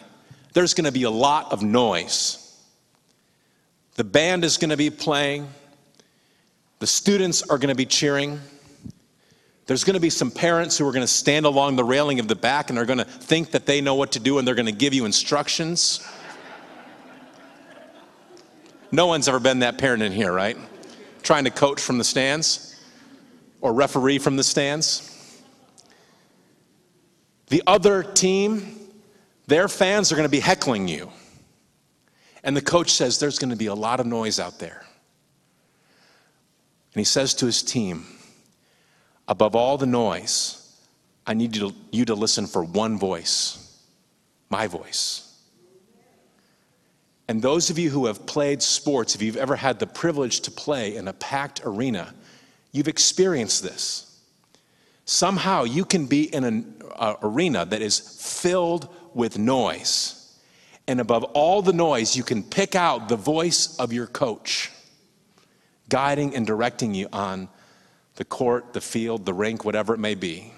there's 0.53 0.73
going 0.73 0.85
to 0.85 0.91
be 0.91 1.03
a 1.03 1.11
lot 1.11 1.51
of 1.51 1.61
noise. 1.61 2.57
The 3.95 4.03
band 4.03 4.43
is 4.43 4.57
going 4.57 4.71
to 4.71 4.77
be 4.77 4.89
playing, 4.89 5.47
the 6.79 6.87
students 6.87 7.41
are 7.43 7.57
going 7.57 7.69
to 7.69 7.75
be 7.75 7.85
cheering. 7.85 8.39
There's 9.65 9.83
going 9.83 9.93
to 9.93 9.99
be 9.99 10.09
some 10.09 10.31
parents 10.31 10.77
who 10.77 10.87
are 10.87 10.91
going 10.91 11.03
to 11.03 11.07
stand 11.07 11.45
along 11.45 11.75
the 11.75 11.83
railing 11.83 12.19
of 12.19 12.27
the 12.27 12.35
back 12.35 12.69
and 12.69 12.79
are 12.79 12.85
going 12.85 12.97
to 12.97 13.05
think 13.05 13.51
that 13.51 13.65
they 13.65 13.81
know 13.81 13.95
what 13.95 14.13
to 14.13 14.19
do 14.19 14.39
and 14.39 14.47
they're 14.47 14.55
going 14.55 14.65
to 14.65 14.71
give 14.71 14.93
you 14.93 15.05
instructions. 15.05 16.05
No 18.91 19.05
one's 19.05 19.27
ever 19.27 19.39
been 19.39 19.59
that 19.59 19.77
parent 19.77 20.01
in 20.01 20.11
here, 20.11 20.31
right? 20.31 20.57
Trying 21.21 21.43
to 21.43 21.51
coach 21.51 21.79
from 21.79 21.99
the 21.99 22.03
stands 22.03 22.75
or 23.61 23.73
referee 23.73 24.17
from 24.17 24.35
the 24.35 24.43
stands. 24.43 25.05
The 27.47 27.61
other 27.67 28.01
team 28.01 28.79
their 29.49 29.67
fans 29.67 30.11
are 30.11 30.15
going 30.15 30.27
to 30.27 30.29
be 30.29 30.39
heckling 30.39 30.87
you. 30.87 31.11
And 32.43 32.55
the 32.55 32.61
coach 32.61 32.91
says 32.91 33.19
there's 33.19 33.39
going 33.39 33.49
to 33.49 33.55
be 33.55 33.65
a 33.65 33.73
lot 33.73 33.99
of 33.99 34.05
noise 34.05 34.39
out 34.39 34.59
there. 34.59 34.85
And 36.93 36.99
he 36.99 37.03
says 37.03 37.33
to 37.35 37.45
his 37.45 37.61
team, 37.61 38.05
above 39.27 39.55
all 39.55 39.77
the 39.77 39.85
noise, 39.85 40.55
I 41.25 41.33
need 41.33 41.55
you 41.55 41.69
to, 41.69 41.75
you 41.91 42.05
to 42.05 42.15
listen 42.15 42.47
for 42.47 42.63
one 42.63 42.97
voice, 42.97 43.79
my 44.49 44.67
voice. 44.67 45.25
And 47.27 47.43
those 47.43 47.69
of 47.69 47.77
you 47.77 47.91
who 47.91 48.07
have 48.07 48.25
played 48.25 48.63
sports, 48.63 49.13
if 49.13 49.21
you've 49.21 49.37
ever 49.37 49.55
had 49.55 49.77
the 49.77 49.85
privilege 49.85 50.39
to 50.41 50.51
play 50.51 50.95
in 50.95 51.07
a 51.07 51.13
packed 51.13 51.61
arena, 51.63 52.15
you've 52.71 52.87
experienced 52.87 53.61
this. 53.61 54.19
Somehow 55.05 55.63
you 55.63 55.85
can 55.85 56.07
be 56.07 56.33
in 56.33 56.43
an 56.43 56.81
arena 57.21 57.65
that 57.65 57.83
is 57.83 57.99
filled 57.99 58.89
with 59.13 59.37
noise. 59.37 60.39
And 60.87 60.99
above 60.99 61.23
all 61.35 61.61
the 61.61 61.73
noise, 61.73 62.17
you 62.17 62.23
can 62.23 62.41
pick 62.41 62.73
out 62.73 63.09
the 63.09 63.15
voice 63.15 63.77
of 63.77 63.93
your 63.93 64.07
coach, 64.07 64.71
guiding 65.89 66.35
and 66.35 66.47
directing 66.47 66.93
you 66.93 67.07
on 67.11 67.49
the 68.15 68.25
court, 68.25 68.73
the 68.73 68.81
field, 68.81 69.25
the 69.25 69.33
rink, 69.33 69.65
whatever 69.65 69.93
it 69.93 69.99
may 69.99 70.15
be. 70.15 70.53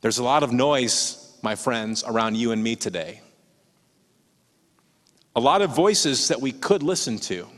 There's 0.00 0.18
a 0.18 0.24
lot 0.24 0.42
of 0.42 0.52
noise, 0.52 1.36
my 1.42 1.56
friends, 1.56 2.04
around 2.06 2.36
you 2.36 2.52
and 2.52 2.62
me 2.62 2.76
today. 2.76 3.20
A 5.34 5.40
lot 5.40 5.62
of 5.62 5.70
voices 5.70 6.28
that 6.28 6.40
we 6.40 6.52
could 6.52 6.82
listen 6.82 7.18
to, 7.18 7.48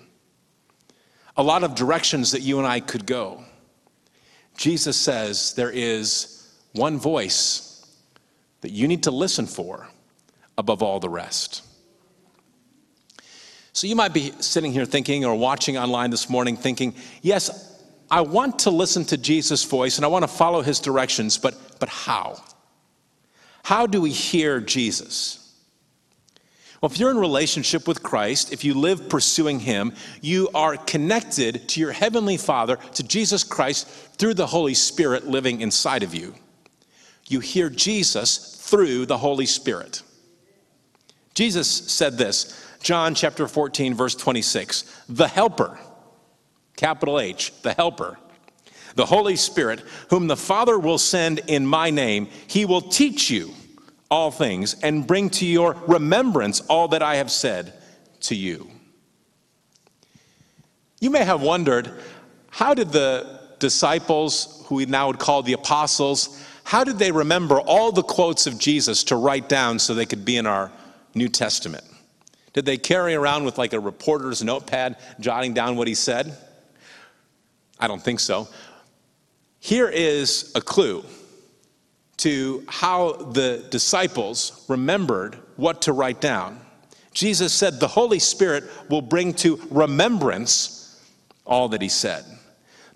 a 1.36 1.42
lot 1.42 1.64
of 1.64 1.74
directions 1.74 2.32
that 2.32 2.40
you 2.40 2.58
and 2.58 2.66
I 2.66 2.80
could 2.80 3.06
go. 3.06 3.44
Jesus 4.56 4.96
says 4.96 5.54
there 5.54 5.70
is 5.70 6.52
one 6.72 6.98
voice 6.98 7.86
that 8.60 8.70
you 8.70 8.86
need 8.86 9.04
to 9.04 9.10
listen 9.10 9.46
for 9.46 9.88
above 10.58 10.82
all 10.82 11.00
the 11.00 11.08
rest. 11.08 11.62
So 13.72 13.86
you 13.86 13.96
might 13.96 14.12
be 14.12 14.32
sitting 14.40 14.72
here 14.72 14.84
thinking 14.84 15.24
or 15.24 15.34
watching 15.34 15.78
online 15.78 16.10
this 16.10 16.28
morning 16.28 16.56
thinking, 16.56 16.94
yes, 17.22 17.82
I 18.10 18.22
want 18.22 18.60
to 18.60 18.70
listen 18.70 19.04
to 19.06 19.16
Jesus' 19.16 19.64
voice 19.64 19.96
and 19.96 20.04
I 20.04 20.08
want 20.08 20.24
to 20.24 20.28
follow 20.28 20.62
his 20.62 20.80
directions, 20.80 21.38
but, 21.38 21.54
but 21.78 21.88
how? 21.88 22.42
How 23.62 23.86
do 23.86 24.00
we 24.00 24.10
hear 24.10 24.60
Jesus? 24.60 25.40
Well, 26.80 26.90
if 26.90 26.98
you're 26.98 27.10
in 27.10 27.18
relationship 27.18 27.86
with 27.86 28.02
Christ, 28.02 28.52
if 28.52 28.64
you 28.64 28.72
live 28.72 29.10
pursuing 29.10 29.60
Him, 29.60 29.92
you 30.22 30.48
are 30.54 30.78
connected 30.78 31.68
to 31.68 31.80
your 31.80 31.92
Heavenly 31.92 32.38
Father, 32.38 32.76
to 32.94 33.02
Jesus 33.02 33.44
Christ, 33.44 33.86
through 34.16 34.34
the 34.34 34.46
Holy 34.46 34.72
Spirit 34.72 35.26
living 35.26 35.60
inside 35.60 36.02
of 36.02 36.14
you. 36.14 36.34
You 37.28 37.40
hear 37.40 37.68
Jesus 37.68 38.56
through 38.56 39.06
the 39.06 39.18
Holy 39.18 39.44
Spirit. 39.44 40.02
Jesus 41.34 41.68
said 41.68 42.16
this, 42.16 42.66
John 42.82 43.14
chapter 43.14 43.46
14, 43.46 43.94
verse 43.94 44.14
26 44.14 44.84
the 45.08 45.28
Helper, 45.28 45.78
capital 46.76 47.20
H, 47.20 47.52
the 47.62 47.74
Helper, 47.74 48.18
the 48.94 49.06
Holy 49.06 49.36
Spirit, 49.36 49.80
whom 50.08 50.26
the 50.26 50.36
Father 50.36 50.78
will 50.78 50.98
send 50.98 51.40
in 51.46 51.66
my 51.66 51.90
name, 51.90 52.28
he 52.46 52.64
will 52.64 52.80
teach 52.80 53.30
you 53.30 53.52
all 54.10 54.30
things 54.30 54.74
and 54.82 55.06
bring 55.06 55.30
to 55.30 55.46
your 55.46 55.76
remembrance 55.86 56.60
all 56.62 56.88
that 56.88 57.02
I 57.02 57.16
have 57.16 57.30
said 57.30 57.74
to 58.22 58.34
you. 58.34 58.68
You 61.00 61.10
may 61.10 61.24
have 61.24 61.42
wondered 61.42 61.92
how 62.50 62.74
did 62.74 62.90
the 62.92 63.40
disciples, 63.58 64.64
who 64.66 64.76
we 64.76 64.86
now 64.86 65.06
would 65.06 65.18
call 65.18 65.42
the 65.42 65.52
apostles, 65.52 66.42
how 66.64 66.84
did 66.84 66.98
they 66.98 67.12
remember 67.12 67.60
all 67.60 67.92
the 67.92 68.02
quotes 68.02 68.46
of 68.46 68.58
Jesus 68.58 69.04
to 69.04 69.16
write 69.16 69.48
down 69.48 69.78
so 69.78 69.94
they 69.94 70.06
could 70.06 70.24
be 70.24 70.36
in 70.36 70.46
our 70.46 70.70
New 71.14 71.28
Testament? 71.28 71.84
Did 72.52 72.64
they 72.64 72.76
carry 72.78 73.14
around 73.14 73.44
with 73.44 73.58
like 73.58 73.72
a 73.72 73.80
reporter's 73.80 74.42
notepad 74.42 74.96
jotting 75.20 75.54
down 75.54 75.76
what 75.76 75.88
he 75.88 75.94
said? 75.94 76.36
I 77.78 77.86
don't 77.86 78.02
think 78.02 78.20
so. 78.20 78.48
Here 79.60 79.88
is 79.88 80.52
a 80.54 80.60
clue 80.60 81.04
to 82.18 82.64
how 82.68 83.12
the 83.12 83.64
disciples 83.70 84.64
remembered 84.68 85.38
what 85.56 85.82
to 85.82 85.92
write 85.92 86.20
down. 86.20 86.60
Jesus 87.12 87.52
said, 87.52 87.80
The 87.80 87.88
Holy 87.88 88.18
Spirit 88.18 88.64
will 88.88 89.02
bring 89.02 89.32
to 89.34 89.60
remembrance 89.70 91.00
all 91.46 91.68
that 91.68 91.82
he 91.82 91.88
said. 91.88 92.24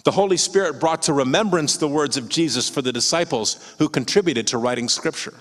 The 0.04 0.10
Holy 0.10 0.36
Spirit 0.36 0.78
brought 0.78 1.02
to 1.02 1.14
remembrance 1.14 1.78
the 1.78 1.88
words 1.88 2.16
of 2.18 2.28
Jesus 2.28 2.68
for 2.68 2.82
the 2.82 2.92
disciples 2.92 3.74
who 3.78 3.88
contributed 3.88 4.46
to 4.48 4.58
writing 4.58 4.88
Scripture. 4.88 5.34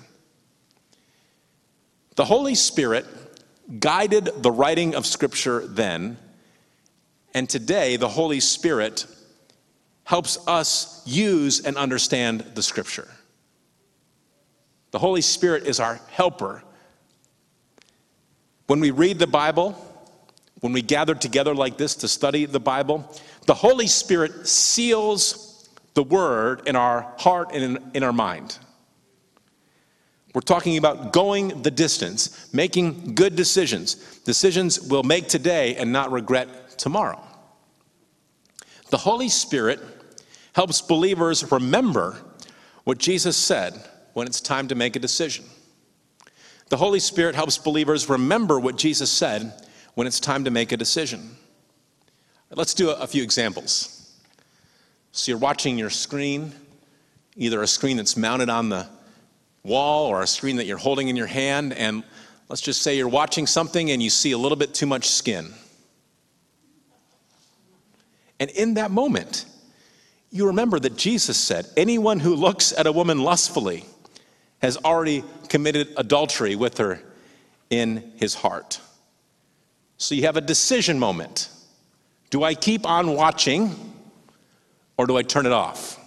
The 2.16 2.26
Holy 2.26 2.56
Spirit 2.56 3.06
guided 3.80 4.44
the 4.44 4.52
writing 4.52 4.96
of 4.96 5.06
Scripture 5.06 5.66
then, 5.68 6.18
and 7.34 7.50
today 7.50 7.98
the 7.98 8.10
Holy 8.10 8.40
Spirit 8.40 9.06
helps 10.04 10.38
us 10.48 11.02
use 11.06 11.62
and 11.62 11.78
understand 11.78 12.42
the 12.56 12.64
scripture. 12.64 13.08
The 14.92 15.00
Holy 15.00 15.22
Spirit 15.22 15.66
is 15.66 15.80
our 15.80 16.00
helper. 16.12 16.64
When 18.68 18.80
we 18.80 18.92
read 18.92 19.18
the 19.18 19.28
Bible, 19.28 19.72
when 20.60 20.74
we 20.74 20.82
gather 20.82 21.16
together 21.16 21.56
like 21.56 21.78
this 21.78 21.96
to 21.96 22.08
study 22.08 22.46
the 22.46 22.60
Bible, 22.60 23.10
the 23.46 23.54
Holy 23.54 23.88
Spirit 23.88 24.48
seals 24.48 25.70
the 25.94 26.04
word 26.04 26.68
in 26.68 26.76
our 26.76 27.14
heart 27.18 27.50
and 27.54 27.64
in, 27.64 27.92
in 27.94 28.04
our 28.04 28.14
mind. 28.14 28.58
We're 30.34 30.42
talking 30.42 30.78
about 30.78 31.14
going 31.14 31.62
the 31.62 31.70
distance, 31.70 32.52
making 32.54 33.14
good 33.14 33.36
decisions, 33.36 33.96
decisions 34.26 34.82
we'll 34.82 35.04
make 35.04 35.28
today 35.28 35.76
and 35.76 35.92
not 35.92 36.12
regret 36.12 36.78
tomorrow. 36.78 37.22
The 38.90 38.98
Holy 38.98 39.30
Spirit 39.30 39.80
helps 40.54 40.82
believers 40.82 41.52
remember 41.52 42.18
what 42.84 42.98
Jesus 42.98 43.38
said 43.38 43.74
when 44.14 44.28
it's 44.28 44.42
time 44.42 44.68
to 44.68 44.76
make 44.76 44.96
a 44.96 45.00
decision. 45.00 45.46
The 46.70 46.78
Holy 46.78 47.00
Spirit 47.00 47.36
helps 47.36 47.58
believers 47.58 48.10
remember 48.10 48.60
what 48.60 48.76
Jesus 48.76 49.12
said 49.12 49.54
when 49.94 50.08
it's 50.08 50.20
time 50.20 50.44
to 50.46 50.52
make 50.52 50.72
a 50.72 50.78
decision. 50.78 51.38
Let's 52.50 52.74
do 52.74 52.90
a, 52.90 53.08
few 53.08 53.24
examples. 53.24 54.12
So 55.12 55.32
you're 55.32 55.40
watching 55.40 55.78
your 55.78 55.90
screen, 55.90 56.54
either 57.36 57.62
a 57.62 57.68
screen 57.68 57.98
that's 57.98 58.16
mounted 58.18 58.50
on 58.50 58.70
the 58.70 58.88
wall 59.64 60.08
or 60.08 60.22
a 60.22 60.28
screen 60.28 60.58
that 60.58 60.66
you're 60.66 60.78
holding 60.78 61.08
in 61.08 61.16
your 61.16 61.28
hand, 61.28 61.74
and 61.74 62.04
let's 62.50 62.62
just 62.62 62.82
say 62.82 62.98
you're 62.98 63.08
watching 63.08 63.48
something 63.48 63.92
and 63.92 64.04
you 64.04 64.10
see 64.10 64.32
a 64.32 64.38
little 64.38 64.58
bit 64.58 64.74
too 64.74 64.86
much 64.86 65.10
skin. 65.10 65.54
And 68.40 68.50
in 68.52 68.74
that 68.74 68.92
moment, 68.92 69.46
you 70.32 70.48
remember 70.48 70.80
that 70.80 70.98
Jesus 70.98 71.38
said, 71.38 71.68
Anyone 71.78 72.20
who 72.20 72.36
looks 72.36 72.74
at 72.74 72.88
a 72.88 72.92
woman 72.92 73.22
lustfully 73.22 73.86
has 74.62 74.78
already 74.78 75.24
committed 75.48 75.94
adultery 75.96 76.56
with 76.56 76.78
her 76.80 77.00
in 77.70 78.12
his 78.18 78.34
heart. 78.34 78.80
So 79.98 80.16
you 80.16 80.24
have 80.24 80.36
a 80.36 80.42
decision 80.42 81.00
moment. 81.00 81.50
Do 82.30 82.44
I 82.44 82.56
keep 82.56 82.86
on 82.86 83.16
watching 83.16 83.76
or 84.98 85.06
do 85.06 85.16
I 85.18 85.22
turn 85.22 85.46
it 85.46 85.52
off? 85.52 86.00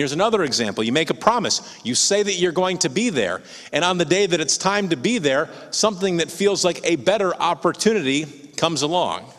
Here's 0.00 0.12
another 0.12 0.44
example. 0.44 0.82
You 0.82 0.92
make 0.92 1.10
a 1.10 1.14
promise. 1.14 1.78
You 1.84 1.94
say 1.94 2.22
that 2.22 2.36
you're 2.36 2.52
going 2.52 2.78
to 2.78 2.88
be 2.88 3.10
there. 3.10 3.42
And 3.70 3.84
on 3.84 3.98
the 3.98 4.06
day 4.06 4.24
that 4.24 4.40
it's 4.40 4.56
time 4.56 4.88
to 4.88 4.96
be 4.96 5.18
there, 5.18 5.50
something 5.72 6.16
that 6.16 6.30
feels 6.30 6.64
like 6.64 6.80
a 6.84 6.96
better 6.96 7.34
opportunity 7.34 8.24
comes 8.56 8.80
along. 8.80 9.30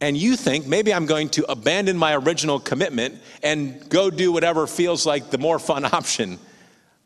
And 0.00 0.16
you 0.16 0.36
think, 0.36 0.66
maybe 0.66 0.94
I'm 0.94 1.04
going 1.04 1.28
to 1.28 1.52
abandon 1.52 1.98
my 1.98 2.16
original 2.16 2.58
commitment 2.58 3.20
and 3.42 3.86
go 3.90 4.08
do 4.08 4.32
whatever 4.32 4.66
feels 4.66 5.04
like 5.04 5.28
the 5.28 5.36
more 5.36 5.58
fun 5.58 5.84
option 5.92 6.38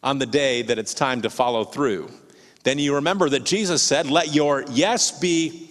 on 0.04 0.20
the 0.20 0.26
day 0.26 0.62
that 0.62 0.78
it's 0.78 0.94
time 0.94 1.22
to 1.22 1.30
follow 1.30 1.64
through. 1.64 2.12
Then 2.62 2.78
you 2.78 2.94
remember 2.94 3.28
that 3.30 3.42
Jesus 3.42 3.82
said, 3.82 4.08
Let 4.08 4.32
your 4.32 4.62
yes 4.70 5.18
be 5.18 5.68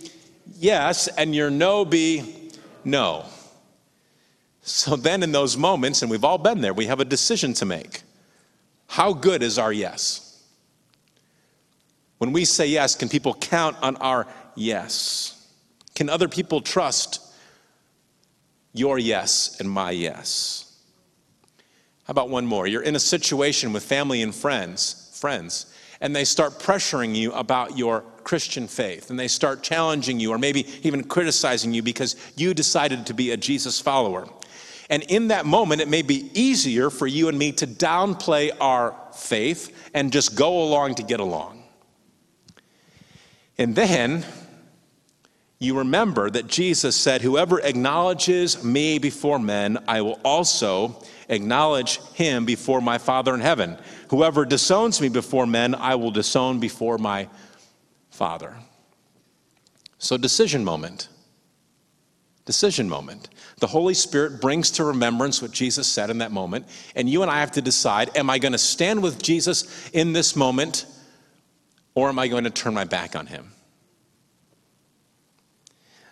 yes 0.58 1.08
and 1.08 1.34
your 1.34 1.50
no 1.50 1.86
be 1.86 2.52
no. 2.84 3.28
So 4.62 4.96
then, 4.96 5.24
in 5.24 5.32
those 5.32 5.58
moments, 5.58 6.02
and 6.02 6.12
we've 6.12 6.24
all 6.24 6.38
been 6.38 6.62
there, 6.62 6.74
we 6.74 6.86
have 6.86 7.00
a 7.00 7.06
decision 7.06 7.54
to 7.56 7.66
make. 7.66 8.04
How 8.88 9.14
good 9.14 9.42
is 9.42 9.58
our 9.58 9.74
yes? 9.74 10.44
When 12.20 12.32
we 12.32 12.46
say 12.46 12.68
yes, 12.68 12.94
can 12.94 13.10
people 13.10 13.34
count 13.34 13.76
on 13.82 13.96
our 13.96 14.28
yes? 14.56 15.48
Can 15.96 16.10
other 16.10 16.28
people 16.28 16.62
trust 16.62 17.20
your 18.74 19.00
yes 19.00 19.60
and 19.60 19.70
my 19.70 19.92
yes? 19.92 20.80
How 22.04 22.12
about 22.12 22.30
one 22.30 22.46
more? 22.46 22.68
You're 22.68 22.84
in 22.84 22.96
a 22.96 23.00
situation 23.00 23.74
with 23.74 23.84
family 23.84 24.22
and 24.22 24.36
friends, 24.36 25.18
friends, 25.20 25.74
and 26.00 26.16
they 26.16 26.24
start 26.24 26.60
pressuring 26.60 27.16
you 27.16 27.32
about 27.34 27.78
your 27.78 28.02
Christian 28.24 28.68
faith, 28.68 29.10
and 29.10 29.20
they 29.20 29.28
start 29.28 29.64
challenging 29.64 30.20
you 30.20 30.32
or 30.32 30.38
maybe 30.38 30.68
even 30.84 31.04
criticizing 31.04 31.74
you 31.74 31.82
because 31.82 32.16
you 32.36 32.54
decided 32.54 33.08
to 33.08 33.14
be 33.14 33.32
a 33.32 33.38
Jesus 33.38 33.80
follower. 33.80 34.28
And 34.92 35.04
in 35.04 35.30
that 35.30 35.46
moment, 35.46 35.80
it 35.80 35.88
may 35.88 36.02
be 36.02 36.30
easier 36.34 36.90
for 36.90 37.08
you 37.08 37.30
and 37.30 37.40
me 37.40 37.54
to 37.54 37.66
downplay 37.66 38.52
our 38.60 38.94
faith 39.16 39.90
and 39.94 40.12
just 40.12 40.36
go 40.36 40.64
along 40.64 40.96
to 40.96 41.04
get 41.04 41.22
along. 41.22 41.64
And 43.58 43.74
then 43.74 44.26
you 45.60 45.78
remember 45.78 46.30
that 46.30 46.48
Jesus 46.48 46.98
said, 46.98 47.22
Whoever 47.22 47.62
acknowledges 47.62 48.66
me 48.66 49.00
before 49.00 49.40
men, 49.40 49.82
I 49.88 50.02
will 50.02 50.20
also 50.26 51.02
acknowledge 51.30 52.02
him 52.14 52.44
before 52.44 52.82
my 52.82 52.98
Father 52.98 53.34
in 53.34 53.40
heaven. 53.40 53.78
Whoever 54.10 54.44
disowns 54.44 55.00
me 55.00 55.08
before 55.08 55.48
men, 55.48 55.74
I 55.74 55.96
will 55.96 56.12
disown 56.12 56.60
before 56.60 56.98
my 56.98 57.30
Father. 58.10 58.58
So, 60.00 60.18
decision 60.18 60.66
moment. 60.66 61.08
Decision 62.52 62.90
moment. 62.90 63.30
The 63.60 63.68
Holy 63.68 63.94
Spirit 63.94 64.42
brings 64.42 64.72
to 64.72 64.84
remembrance 64.84 65.42
what 65.42 65.52
Jesus 65.52 65.88
said 65.88 66.10
in 66.10 66.18
that 66.18 66.34
moment, 66.34 66.66
and 66.98 67.08
you 67.08 67.22
and 67.22 67.32
I 67.32 67.40
have 67.40 67.54
to 67.54 67.62
decide 67.62 68.12
am 68.18 68.30
I 68.30 68.40
going 68.40 68.52
to 68.52 68.58
stand 68.58 69.02
with 69.02 69.24
Jesus 69.24 69.90
in 69.92 70.12
this 70.12 70.36
moment, 70.36 70.86
or 71.96 72.10
am 72.10 72.20
I 72.20 72.28
going 72.28 72.44
to 72.44 72.50
turn 72.50 72.74
my 72.74 72.84
back 72.84 73.16
on 73.16 73.28
him? 73.28 73.54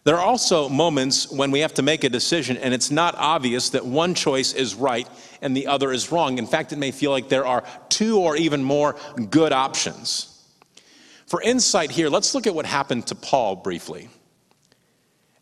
There 0.06 0.15
are 0.15 0.25
also 0.25 0.69
moments 0.69 1.30
when 1.30 1.52
we 1.52 1.60
have 1.60 1.73
to 1.73 1.82
make 1.82 2.06
a 2.06 2.10
decision, 2.10 2.56
and 2.56 2.73
it's 2.73 2.89
not 2.89 3.15
obvious 3.17 3.71
that 3.71 3.86
one 3.86 4.13
choice 4.13 4.54
is 4.54 4.75
right 4.75 5.10
and 5.41 5.58
the 5.58 5.67
other 5.67 5.91
is 5.91 6.10
wrong. 6.10 6.38
In 6.38 6.47
fact, 6.47 6.71
it 6.71 6.78
may 6.78 6.91
feel 6.91 7.12
like 7.12 7.28
there 7.28 7.45
are 7.45 7.65
two 7.89 8.17
or 8.17 8.38
even 8.38 8.63
more 8.63 8.95
good 9.30 9.52
options. 9.52 10.41
For 11.28 11.41
insight 11.41 11.91
here, 11.91 12.08
let's 12.08 12.34
look 12.34 12.47
at 12.47 12.56
what 12.56 12.65
happened 12.65 13.08
to 13.08 13.15
Paul 13.15 13.58
briefly. 13.58 14.08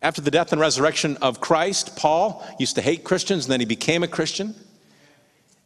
After 0.00 0.20
the 0.20 0.30
death 0.30 0.52
and 0.52 0.60
resurrection 0.60 1.16
of 1.20 1.40
Christ, 1.40 1.96
Paul 1.96 2.46
used 2.58 2.76
to 2.76 2.82
hate 2.82 3.04
Christians 3.04 3.44
and 3.44 3.52
then 3.52 3.60
he 3.60 3.66
became 3.66 4.02
a 4.02 4.08
Christian. 4.08 4.54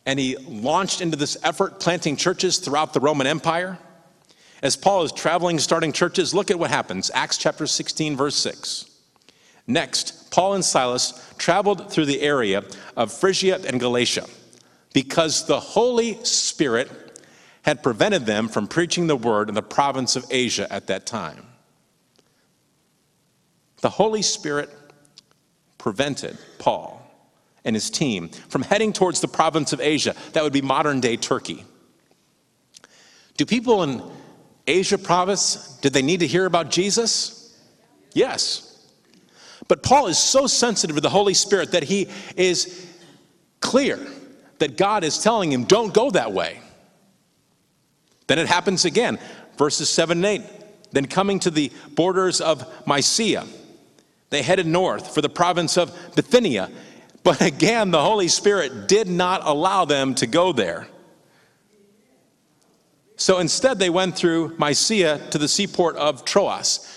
And 0.07 0.19
he 0.19 0.37
launched 0.37 1.01
into 1.01 1.17
this 1.17 1.37
effort 1.45 1.79
planting 1.79 2.17
churches 2.17 2.59
throughout 2.59 2.93
the 2.93 3.01
Roman 3.01 3.27
Empire. 3.27 3.79
As 4.63 4.77
Paul 4.77 5.03
is 5.03 5.13
traveling, 5.13 5.59
starting 5.59 5.93
churches, 5.93 6.35
look 6.35 6.51
at 6.51 6.59
what 6.59 6.71
happens. 6.71 7.11
Acts 7.15 7.37
chapter 7.37 7.67
16, 7.67 8.17
verse 8.17 8.37
6. 8.37 8.87
Next, 9.67 10.31
Paul 10.31 10.55
and 10.55 10.65
Silas 10.65 11.33
traveled 11.39 11.93
through 11.93 12.07
the 12.07 12.21
area 12.21 12.65
of 12.97 13.13
Phrygia 13.13 13.61
and 13.67 13.79
Galatia 13.79 14.27
because 14.93 15.47
the 15.47 15.61
Holy 15.61 16.23
Spirit 16.25 16.91
had 17.63 17.83
prevented 17.83 18.27
them 18.27 18.49
from 18.49 18.67
preaching 18.67 19.07
the 19.07 19.17
word 19.17 19.49
in 19.49 19.55
the 19.55 19.63
province 19.63 20.17
of 20.17 20.25
Asia 20.31 20.73
at 20.73 20.89
that 20.89 21.07
time. 21.07 21.47
The 23.83 23.91
Holy 23.91 24.23
Spirit 24.23 24.71
prevented 25.77 26.39
Paul 26.59 27.01
and 27.65 27.77
his 27.77 27.91
team 27.91 28.29
from 28.29 28.63
heading 28.63 28.93
towards 28.93 29.21
the 29.21 29.29
province 29.29 29.73
of 29.73 29.81
Asia. 29.81 30.15
That 30.33 30.43
would 30.43 30.53
be 30.53 30.63
modern 30.63 31.01
day 31.01 31.17
Turkey. 31.17 31.65
Do 33.37 33.45
people 33.45 33.83
in 33.83 34.03
Asia 34.67 34.99
province, 34.99 35.79
did 35.83 35.93
they 35.93 36.03
need 36.03 36.21
to 36.21 36.27
hear 36.27 36.47
about 36.47 36.71
Jesus? 36.71 37.59
Yes. 38.15 38.69
But 39.67 39.83
Paul 39.83 40.07
is 40.07 40.19
so 40.19 40.47
sensitive 40.47 40.97
to 40.97 41.03
the 41.03 41.11
Holy 41.11 41.35
Spirit 41.35 41.73
that 41.73 41.83
he 41.83 42.09
is 42.37 42.89
clear 43.61 43.99
that 44.59 44.77
God 44.77 45.03
is 45.03 45.19
telling 45.19 45.51
him, 45.51 45.65
don't 45.65 45.93
go 45.93 46.11
that 46.11 46.33
way. 46.33 46.61
Then 48.29 48.39
it 48.39 48.47
happens 48.47 48.85
again, 48.85 49.19
verses 49.59 49.89
7 49.89 50.19
and 50.19 50.25
8. 50.25 50.43
Then 50.93 51.07
coming 51.07 51.41
to 51.41 51.51
the 51.51 51.73
borders 51.95 52.41
of 52.41 52.65
Mysia, 52.87 53.45
they 54.33 54.43
headed 54.43 54.67
north 54.67 55.15
for 55.15 55.21
the 55.21 55.29
province 55.29 55.77
of 55.77 55.95
Bithynia. 56.17 56.71
But 57.23 57.41
again, 57.41 57.91
the 57.91 58.03
Holy 58.03 58.29
Spirit 58.29 58.89
did 58.89 59.07
not 59.07 59.43
allow 59.45 59.85
them 59.85 60.15
to 60.17 60.27
go 60.27 60.53
there. 60.53 60.89
So 63.17 63.39
instead, 63.39 63.79
they 63.79 63.91
went 63.91 64.17
through 64.17 64.57
Mysia 64.59 65.21
to 65.31 65.39
the 65.39 65.47
seaport 65.47 65.97
of 65.97 66.25
Troas. 66.25 66.89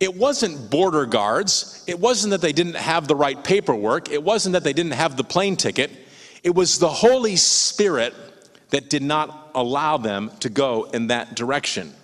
It 0.00 0.14
wasn't 0.14 0.70
border 0.70 1.06
guards. 1.06 1.84
It 1.86 2.00
wasn't 2.00 2.30
that 2.32 2.40
they 2.40 2.52
didn't 2.52 2.76
have 2.76 3.06
the 3.06 3.14
right 3.14 3.42
paperwork. 3.44 4.10
It 4.10 4.22
wasn't 4.22 4.54
that 4.54 4.64
they 4.64 4.72
didn't 4.72 4.92
have 4.92 5.16
the 5.16 5.24
plane 5.24 5.56
ticket. 5.56 5.90
It 6.42 6.54
was 6.54 6.78
the 6.78 6.88
Holy 6.88 7.36
Spirit 7.36 8.14
that 8.70 8.90
did 8.90 9.02
not 9.02 9.50
allow 9.54 9.98
them 9.98 10.30
to 10.40 10.48
go 10.48 10.84
in 10.84 11.08
that 11.08 11.34
direction. 11.36 11.94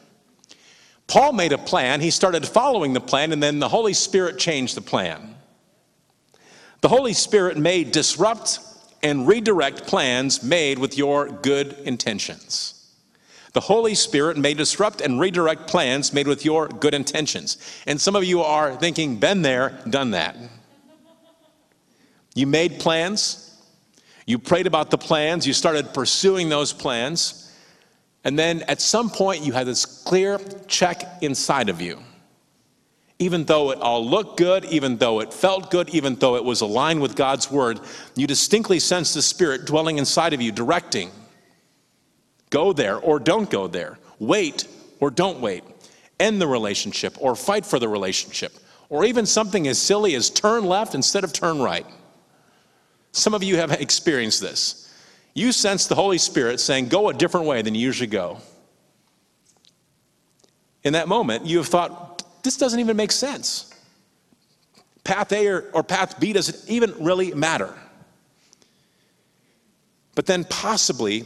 Paul 1.12 1.35
made 1.35 1.53
a 1.53 1.59
plan, 1.59 2.01
he 2.01 2.11
started 2.11 2.48
following 2.48 2.94
the 2.94 3.01
plan, 3.01 3.33
and 3.33 3.42
then 3.42 3.59
the 3.59 3.68
Holy 3.68 3.92
Spirit 3.92 4.38
changed 4.38 4.75
the 4.75 4.81
plan. 4.81 5.35
The 6.81 6.88
Holy 6.88 7.12
Spirit 7.12 7.59
may 7.59 7.85
disrupt 7.85 8.61
and 9.03 9.29
redirect 9.29 9.87
plans 9.87 10.42
made 10.42 10.79
with 10.79 10.96
your 10.96 11.29
good 11.29 11.75
intentions. 11.85 12.94
The 13.53 13.61
Holy 13.61 13.94
Spirit 13.94 14.38
may 14.38 14.55
disrupt 14.55 15.03
and 15.03 15.20
redirect 15.20 15.68
plans 15.68 16.14
made 16.14 16.27
with 16.27 16.46
your 16.46 16.66
good 16.68 16.94
intentions. 16.94 17.59
And 17.87 18.01
some 18.01 18.16
of 18.16 18.25
you 18.25 18.40
are 18.40 18.75
thinking, 18.77 19.16
been 19.16 19.42
there, 19.42 19.83
done 19.90 20.12
that. 20.12 20.35
You 22.35 22.46
made 22.46 22.81
plans, 22.81 23.55
you 24.25 24.38
prayed 24.38 24.66
about 24.66 24.90
the 24.90 24.96
plans, 24.96 25.46
you 25.46 25.53
started 25.53 25.92
pursuing 25.92 26.48
those 26.48 26.72
plans, 26.72 27.41
and 28.24 28.38
then 28.38 28.62
at 28.62 28.80
some 28.80 29.11
point 29.11 29.44
you 29.44 29.52
had 29.52 29.66
this 29.66 29.85
clear 29.85 30.38
check 30.66 31.04
inside 31.22 31.68
of 31.68 31.80
you. 31.80 31.98
Even 33.18 33.44
though 33.44 33.70
it 33.70 33.78
all 33.78 34.04
looked 34.04 34.37
good, 34.37 34.64
even 34.64 34.96
though 34.96 35.20
it 35.20 35.32
felt 35.32 35.70
good, 35.70 35.88
even 35.90 36.16
though 36.16 36.37
it 36.37 36.44
was 36.44 36.61
aligned 36.61 37.00
with 37.00 37.14
God's 37.14 37.50
word, 37.50 37.78
you 38.16 38.26
distinctly 38.26 38.80
sense 38.80 39.14
the 39.14 39.22
Spirit 39.22 39.64
dwelling 39.64 39.98
inside 39.98 40.32
of 40.32 40.40
you, 40.40 40.50
directing. 40.50 41.11
Go 42.50 42.72
there 42.72 42.98
or 42.98 43.18
don't 43.18 43.48
go 43.48 43.68
there. 43.68 43.98
Wait 44.18 44.66
or 44.98 45.11
don't 45.11 45.40
wait. 45.40 45.62
End 46.18 46.40
the 46.40 46.46
relationship 46.46 47.16
or 47.20 47.35
fight 47.35 47.64
for 47.64 47.78
the 47.78 47.88
relationship. 47.88 48.52
Or 48.88 49.04
even 49.04 49.24
something 49.24 49.66
as 49.68 49.78
silly 49.78 50.14
as 50.14 50.28
turn 50.28 50.64
left 50.64 50.94
instead 50.94 51.24
of 51.24 51.32
turn 51.32 51.61
right. 51.61 51.87
Some 53.12 53.35
of 53.35 53.42
you 53.42 53.56
have 53.56 53.72
experienced 53.72 54.40
this. 54.40 54.82
You 55.35 55.53
sense 55.53 55.87
the 55.87 55.95
Holy 55.95 56.18
Spirit 56.18 56.61
saying, 56.61 56.88
Go 56.88 57.09
a 57.09 57.14
different 57.14 57.47
way 57.47 57.62
than 57.62 57.75
you 57.75 57.81
usually 57.81 58.09
go. 58.09 58.38
In 60.83 60.95
that 60.95 61.09
moment, 61.09 61.47
you 61.47 61.59
have 61.59 61.68
thought, 61.68 62.25
This 62.42 62.57
doesn't 62.57 62.81
even 62.81 62.97
make 62.97 63.12
sense. 63.12 63.73
Path 65.05 65.33
A 65.33 65.47
or, 65.49 65.71
or 65.73 65.83
path 65.83 66.21
B 66.21 66.33
doesn't 66.33 66.68
even 66.68 66.95
really 67.01 67.35
matter. 67.35 67.75
But 70.14 70.27
then, 70.27 70.45
possibly, 70.45 71.25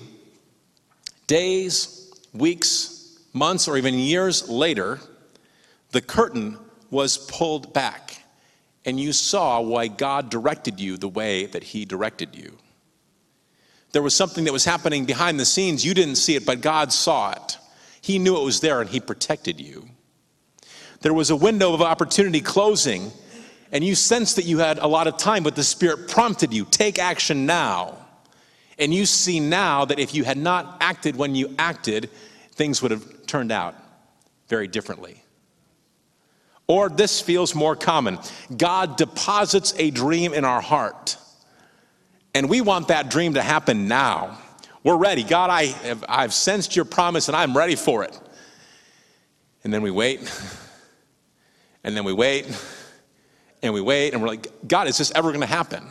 days, 1.27 2.12
weeks, 2.33 3.19
months, 3.33 3.66
or 3.66 3.77
even 3.77 3.95
years 3.95 4.49
later, 4.49 5.01
the 5.90 6.01
curtain 6.01 6.59
was 6.90 7.19
pulled 7.19 7.73
back 7.75 8.23
and 8.85 9.01
you 9.01 9.12
saw 9.12 9.61
why 9.61 9.88
God 9.88 10.31
directed 10.31 10.79
you 10.79 10.97
the 10.97 11.09
way 11.09 11.47
that 11.47 11.64
He 11.64 11.85
directed 11.85 12.37
you. 12.37 12.57
There 13.92 14.03
was 14.03 14.14
something 14.14 14.44
that 14.44 14.53
was 14.53 14.64
happening 14.64 15.05
behind 15.05 15.40
the 15.40 15.44
scenes. 15.44 15.85
You 15.85 15.94
didn't 15.94 16.16
see 16.16 16.35
it, 16.35 16.44
but 16.44 16.61
God 16.61 16.92
saw 16.92 17.33
it. 17.33 17.59
He 18.01 18.18
knew 18.18 18.37
it 18.37 18.44
was 18.44 18.61
there 18.61 18.81
and 18.81 18.90
He 18.90 19.01
protected 19.01 19.61
you. 19.61 19.88
There 21.01 21.14
was 21.14 21.31
a 21.31 21.37
window 21.37 21.72
of 21.72 21.83
opportunity 21.83 22.40
closing, 22.40 23.12
and 23.72 23.85
you 23.85 23.94
sensed 23.94 24.37
that 24.37 24.44
you 24.44 24.59
had 24.59 24.79
a 24.79 24.87
lot 24.87 25.07
of 25.07 25.16
time, 25.16 25.42
but 25.42 25.57
the 25.57 25.64
Spirit 25.64 26.09
prompted 26.09 26.53
you 26.53 26.64
take 26.64 26.99
action 26.99 27.46
now. 27.46 27.96
And 28.79 28.92
you 28.92 29.07
see 29.07 29.40
now 29.40 29.85
that 29.87 29.99
if 29.99 30.14
you 30.14 30.25
had 30.25 30.37
not 30.37 30.77
acted 30.81 31.16
when 31.16 31.35
you 31.35 31.55
acted, 31.59 32.11
things 32.53 32.83
would 32.83 32.90
have 32.90 33.27
turned 33.27 33.53
out 33.53 33.75
very 34.49 34.68
differently. 34.68 35.22
Or 36.66 36.88
this 36.88 37.20
feels 37.20 37.55
more 37.55 37.77
common 37.77 38.18
God 38.57 38.96
deposits 38.96 39.75
a 39.79 39.90
dream 39.90 40.35
in 40.35 40.44
our 40.44 40.61
heart, 40.61 41.16
and 42.37 42.51
we 42.51 42.61
want 42.61 42.88
that 42.88 43.09
dream 43.09 43.33
to 43.35 43.42
happen 43.42 43.88
now. 43.88 44.37
We're 44.85 44.99
ready. 44.99 45.25
God, 45.25 45.49
I 45.49 45.64
have, 45.64 46.05
I've 46.07 46.35
sensed 46.35 46.77
your 46.77 46.85
promise 46.85 47.29
and 47.29 47.37
I'm 47.37 47.57
ready 47.57 47.77
for 47.77 48.05
it. 48.05 48.20
And 49.64 49.72
then 49.72 49.81
we 49.81 49.90
wait, 49.90 50.20
and 51.85 51.96
then 51.96 52.05
we 52.05 52.12
wait, 52.12 52.46
and 53.62 53.72
we 53.72 53.81
wait, 53.81 54.12
and 54.12 54.20
we're 54.20 54.29
like, 54.29 54.68
God, 54.68 54.87
is 54.87 54.99
this 54.99 55.11
ever 55.14 55.31
going 55.31 55.40
to 55.40 55.46
happen? 55.46 55.83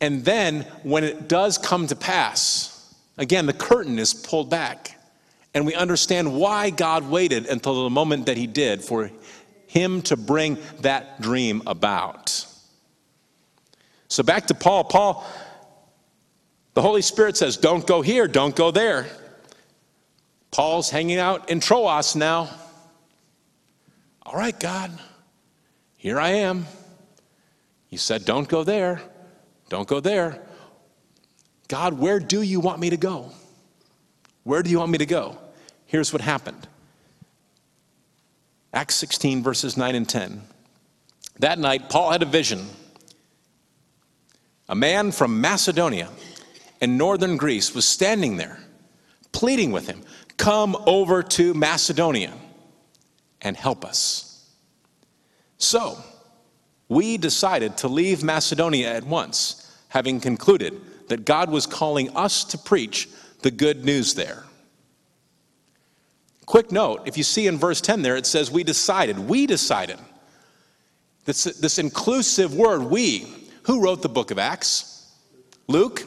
And 0.00 0.24
then 0.24 0.62
when 0.84 1.02
it 1.02 1.26
does 1.26 1.58
come 1.58 1.88
to 1.88 1.96
pass, 1.96 2.94
again, 3.18 3.46
the 3.46 3.52
curtain 3.52 3.98
is 3.98 4.14
pulled 4.14 4.48
back, 4.48 4.96
and 5.54 5.66
we 5.66 5.74
understand 5.74 6.38
why 6.38 6.70
God 6.70 7.10
waited 7.10 7.46
until 7.46 7.82
the 7.82 7.90
moment 7.90 8.26
that 8.26 8.36
He 8.36 8.46
did 8.46 8.80
for 8.80 9.10
him 9.66 10.02
to 10.02 10.16
bring 10.16 10.56
that 10.82 11.20
dream 11.20 11.62
about. 11.66 12.46
So 14.08 14.22
back 14.22 14.46
to 14.46 14.54
Paul. 14.54 14.84
Paul, 14.84 15.26
the 16.74 16.82
Holy 16.82 17.02
Spirit 17.02 17.36
says, 17.36 17.56
Don't 17.56 17.86
go 17.86 18.02
here, 18.02 18.28
don't 18.28 18.54
go 18.54 18.70
there. 18.70 19.06
Paul's 20.50 20.90
hanging 20.90 21.18
out 21.18 21.50
in 21.50 21.60
Troas 21.60 22.16
now. 22.16 22.48
All 24.24 24.36
right, 24.36 24.58
God, 24.58 24.90
here 25.96 26.18
I 26.18 26.30
am. 26.30 26.66
You 27.90 27.98
said, 27.98 28.24
Don't 28.24 28.48
go 28.48 28.64
there, 28.64 29.00
don't 29.68 29.88
go 29.88 30.00
there. 30.00 30.42
God, 31.68 31.94
where 31.94 32.20
do 32.20 32.42
you 32.42 32.60
want 32.60 32.80
me 32.80 32.90
to 32.90 32.96
go? 32.96 33.32
Where 34.44 34.62
do 34.62 34.70
you 34.70 34.78
want 34.78 34.92
me 34.92 34.98
to 34.98 35.06
go? 35.06 35.36
Here's 35.86 36.12
what 36.12 36.22
happened 36.22 36.68
Acts 38.72 38.94
16, 38.96 39.42
verses 39.42 39.76
9 39.76 39.94
and 39.94 40.08
10. 40.08 40.42
That 41.38 41.58
night, 41.58 41.88
Paul 41.88 42.12
had 42.12 42.22
a 42.22 42.26
vision. 42.26 42.66
A 44.68 44.74
man 44.74 45.12
from 45.12 45.40
Macedonia 45.40 46.10
in 46.80 46.96
northern 46.96 47.36
Greece 47.36 47.74
was 47.74 47.86
standing 47.86 48.36
there, 48.36 48.58
pleading 49.32 49.72
with 49.72 49.86
him, 49.86 50.02
Come 50.36 50.76
over 50.86 51.22
to 51.22 51.54
Macedonia 51.54 52.32
and 53.40 53.56
help 53.56 53.84
us. 53.84 54.50
So, 55.58 55.98
we 56.88 57.16
decided 57.16 57.78
to 57.78 57.88
leave 57.88 58.22
Macedonia 58.22 58.92
at 58.94 59.04
once, 59.04 59.74
having 59.88 60.20
concluded 60.20 60.80
that 61.08 61.24
God 61.24 61.50
was 61.50 61.66
calling 61.66 62.14
us 62.16 62.44
to 62.44 62.58
preach 62.58 63.08
the 63.42 63.50
good 63.50 63.84
news 63.84 64.14
there. 64.14 64.44
Quick 66.44 66.70
note 66.70 67.02
if 67.06 67.16
you 67.16 67.24
see 67.24 67.46
in 67.46 67.58
verse 67.58 67.80
10 67.80 68.02
there, 68.02 68.16
it 68.16 68.26
says, 68.26 68.50
We 68.50 68.62
decided. 68.62 69.18
We 69.18 69.46
decided. 69.46 69.98
This, 71.24 71.44
this 71.44 71.78
inclusive 71.78 72.54
word, 72.54 72.82
we. 72.84 73.26
Who 73.66 73.80
wrote 73.80 74.02
the 74.02 74.08
book 74.08 74.30
of 74.30 74.38
Acts? 74.38 75.10
Luke. 75.66 76.04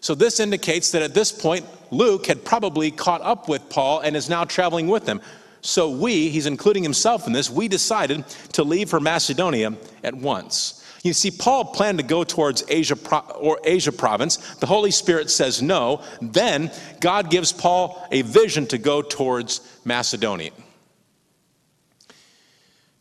So 0.00 0.14
this 0.14 0.40
indicates 0.40 0.90
that 0.92 1.02
at 1.02 1.14
this 1.14 1.32
point, 1.32 1.66
Luke 1.90 2.26
had 2.26 2.44
probably 2.44 2.90
caught 2.90 3.22
up 3.22 3.48
with 3.48 3.68
Paul 3.68 4.00
and 4.00 4.16
is 4.16 4.28
now 4.28 4.44
traveling 4.44 4.88
with 4.88 5.04
them. 5.06 5.20
So 5.60 5.88
we, 5.88 6.28
he's 6.28 6.46
including 6.46 6.82
himself 6.82 7.26
in 7.26 7.32
this, 7.32 7.48
we 7.48 7.68
decided 7.68 8.26
to 8.52 8.64
leave 8.64 8.90
for 8.90 9.00
Macedonia 9.00 9.74
at 10.02 10.14
once. 10.14 10.84
You 11.02 11.12
see, 11.12 11.30
Paul 11.30 11.66
planned 11.66 11.98
to 11.98 12.04
go 12.04 12.24
towards 12.24 12.64
Asia 12.68 12.96
or 13.38 13.60
Asia 13.64 13.92
province. 13.92 14.36
The 14.56 14.66
Holy 14.66 14.90
Spirit 14.90 15.30
says 15.30 15.60
no. 15.60 16.02
Then 16.22 16.70
God 17.00 17.30
gives 17.30 17.52
Paul 17.52 18.06
a 18.10 18.22
vision 18.22 18.66
to 18.68 18.78
go 18.78 19.02
towards 19.02 19.60
Macedonia. 19.84 20.52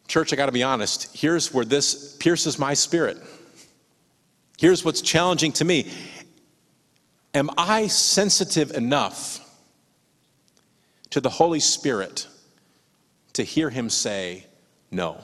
Church, 0.10 0.34
I 0.34 0.36
got 0.36 0.48
to 0.48 0.52
be 0.52 0.64
honest. 0.64 1.16
Here's 1.16 1.54
where 1.54 1.64
this 1.64 2.18
pierces 2.18 2.60
my 2.60 2.74
spirit. 2.74 3.18
Here's 4.58 4.86
what's 4.86 5.02
challenging 5.02 5.52
to 5.54 5.66
me. 5.66 5.92
Am 7.34 7.50
I 7.58 7.88
sensitive 7.88 8.72
enough 8.72 9.40
to 11.10 11.22
the 11.22 11.30
Holy 11.30 11.60
Spirit 11.60 12.28
to 13.34 13.44
hear 13.44 13.70
him 13.70 13.90
say 13.90 14.46
no? 14.92 15.20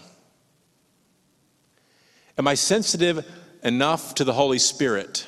Am 2.37 2.47
I 2.47 2.55
sensitive 2.55 3.25
enough 3.63 4.15
to 4.15 4.23
the 4.23 4.33
Holy 4.33 4.59
Spirit 4.59 5.27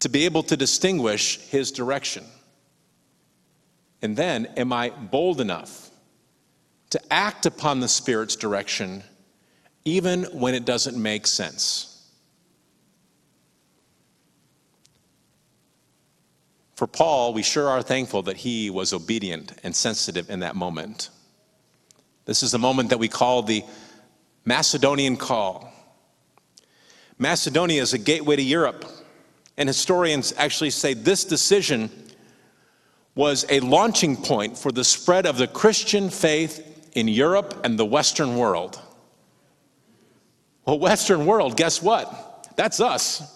to 0.00 0.08
be 0.08 0.24
able 0.24 0.42
to 0.44 0.56
distinguish 0.56 1.38
His 1.38 1.70
direction? 1.70 2.24
And 4.00 4.16
then, 4.16 4.46
am 4.56 4.72
I 4.72 4.90
bold 4.90 5.40
enough 5.40 5.90
to 6.90 7.12
act 7.12 7.44
upon 7.44 7.80
the 7.80 7.88
Spirit's 7.88 8.36
direction 8.36 9.02
even 9.84 10.24
when 10.24 10.54
it 10.54 10.64
doesn't 10.64 10.96
make 10.96 11.26
sense? 11.26 11.95
For 16.76 16.86
Paul, 16.86 17.32
we 17.32 17.42
sure 17.42 17.68
are 17.68 17.82
thankful 17.82 18.22
that 18.22 18.36
he 18.36 18.68
was 18.68 18.92
obedient 18.92 19.58
and 19.62 19.74
sensitive 19.74 20.28
in 20.28 20.40
that 20.40 20.54
moment. 20.54 21.08
This 22.26 22.42
is 22.42 22.52
the 22.52 22.58
moment 22.58 22.90
that 22.90 22.98
we 22.98 23.08
call 23.08 23.42
the 23.42 23.64
Macedonian 24.44 25.16
call. 25.16 25.72
Macedonia 27.18 27.80
is 27.80 27.94
a 27.94 27.98
gateway 27.98 28.36
to 28.36 28.42
Europe, 28.42 28.84
and 29.56 29.68
historians 29.68 30.34
actually 30.36 30.68
say 30.68 30.92
this 30.92 31.24
decision 31.24 31.90
was 33.14 33.46
a 33.48 33.60
launching 33.60 34.14
point 34.14 34.58
for 34.58 34.70
the 34.70 34.84
spread 34.84 35.24
of 35.24 35.38
the 35.38 35.46
Christian 35.46 36.10
faith 36.10 36.90
in 36.94 37.08
Europe 37.08 37.58
and 37.64 37.78
the 37.78 37.86
Western 37.86 38.36
world. 38.36 38.78
Well, 40.66 40.78
Western 40.78 41.24
world, 41.24 41.56
guess 41.56 41.80
what? 41.80 42.48
That's 42.56 42.80
us. 42.80 43.35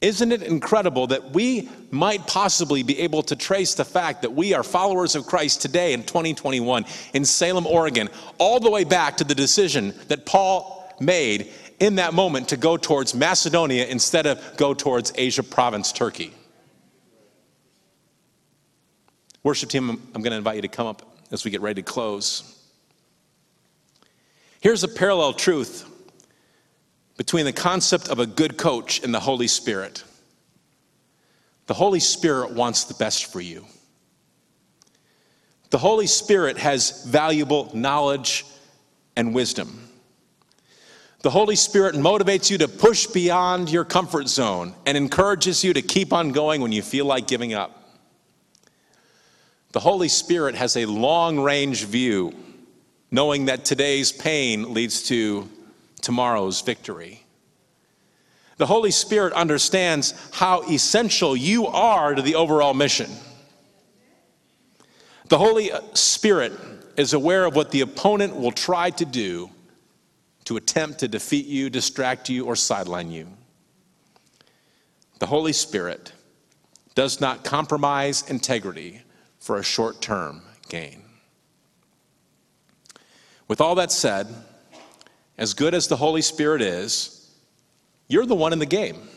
Isn't 0.00 0.30
it 0.30 0.42
incredible 0.42 1.06
that 1.06 1.32
we 1.32 1.68
might 1.90 2.26
possibly 2.26 2.82
be 2.82 2.98
able 3.00 3.22
to 3.24 3.36
trace 3.36 3.74
the 3.74 3.84
fact 3.84 4.22
that 4.22 4.34
we 4.34 4.52
are 4.52 4.62
followers 4.62 5.14
of 5.14 5.26
Christ 5.26 5.62
today 5.62 5.94
in 5.94 6.02
2021 6.02 6.84
in 7.14 7.24
Salem, 7.24 7.66
Oregon, 7.66 8.10
all 8.38 8.60
the 8.60 8.70
way 8.70 8.84
back 8.84 9.16
to 9.18 9.24
the 9.24 9.34
decision 9.34 9.94
that 10.08 10.26
Paul 10.26 10.94
made 11.00 11.50
in 11.80 11.96
that 11.96 12.12
moment 12.12 12.50
to 12.50 12.56
go 12.58 12.76
towards 12.76 13.14
Macedonia 13.14 13.86
instead 13.86 14.26
of 14.26 14.56
go 14.56 14.74
towards 14.74 15.12
Asia 15.16 15.42
province, 15.42 15.92
Turkey? 15.92 16.34
Worship 19.42 19.70
team, 19.70 19.88
I'm 19.88 20.22
going 20.22 20.32
to 20.32 20.36
invite 20.36 20.56
you 20.56 20.62
to 20.62 20.68
come 20.68 20.86
up 20.86 21.16
as 21.30 21.44
we 21.44 21.50
get 21.50 21.62
ready 21.62 21.80
to 21.80 21.90
close. 21.90 22.52
Here's 24.60 24.84
a 24.84 24.88
parallel 24.88 25.32
truth 25.32 25.88
between 27.16 27.44
the 27.44 27.52
concept 27.52 28.08
of 28.08 28.18
a 28.18 28.26
good 28.26 28.56
coach 28.56 29.02
and 29.02 29.14
the 29.14 29.20
Holy 29.20 29.48
Spirit. 29.48 30.04
The 31.66 31.74
Holy 31.74 32.00
Spirit 32.00 32.52
wants 32.52 32.84
the 32.84 32.94
best 32.94 33.32
for 33.32 33.40
you. 33.40 33.66
The 35.70 35.78
Holy 35.78 36.06
Spirit 36.06 36.58
has 36.58 37.04
valuable 37.04 37.70
knowledge 37.74 38.44
and 39.16 39.34
wisdom. 39.34 39.82
The 41.22 41.30
Holy 41.30 41.56
Spirit 41.56 41.96
motivates 41.96 42.50
you 42.50 42.58
to 42.58 42.68
push 42.68 43.06
beyond 43.06 43.68
your 43.68 43.84
comfort 43.84 44.28
zone 44.28 44.74
and 44.84 44.96
encourages 44.96 45.64
you 45.64 45.72
to 45.72 45.82
keep 45.82 46.12
on 46.12 46.30
going 46.30 46.60
when 46.60 46.70
you 46.70 46.82
feel 46.82 47.04
like 47.04 47.26
giving 47.26 47.52
up. 47.52 47.82
The 49.72 49.80
Holy 49.80 50.08
Spirit 50.08 50.54
has 50.54 50.76
a 50.76 50.86
long 50.86 51.40
range 51.40 51.84
view, 51.84 52.32
knowing 53.10 53.46
that 53.46 53.64
today's 53.64 54.12
pain 54.12 54.72
leads 54.72 55.02
to 55.08 55.48
tomorrow's 56.06 56.60
victory. 56.60 57.26
The 58.58 58.66
Holy 58.66 58.92
Spirit 58.92 59.32
understands 59.32 60.14
how 60.32 60.62
essential 60.62 61.36
you 61.36 61.66
are 61.66 62.14
to 62.14 62.22
the 62.22 62.36
overall 62.36 62.74
mission. 62.74 63.10
The 65.28 65.36
Holy 65.36 65.72
Spirit 65.94 66.52
is 66.96 67.12
aware 67.12 67.44
of 67.44 67.56
what 67.56 67.72
the 67.72 67.80
opponent 67.80 68.36
will 68.36 68.52
try 68.52 68.90
to 68.90 69.04
do 69.04 69.50
to 70.44 70.56
attempt 70.56 71.00
to 71.00 71.08
defeat 71.08 71.46
you, 71.46 71.70
distract 71.70 72.28
you, 72.28 72.46
or 72.46 72.54
sideline 72.54 73.10
you. 73.10 73.26
The 75.18 75.26
Holy 75.26 75.52
Spirit 75.52 76.12
does 76.94 77.20
not 77.20 77.42
compromise 77.42 78.30
integrity 78.30 79.02
for 79.40 79.56
a 79.56 79.64
short 79.64 80.00
term 80.00 80.42
gain. 80.68 81.02
With 83.48 83.60
all 83.60 83.74
that 83.74 83.90
said, 83.90 84.28
as 85.38 85.54
good 85.54 85.74
as 85.74 85.88
the 85.88 85.96
Holy 85.96 86.22
Spirit 86.22 86.62
is, 86.62 87.34
you're 88.08 88.26
the 88.26 88.34
one 88.34 88.52
in 88.52 88.58
the 88.58 88.66
game. 88.66 89.08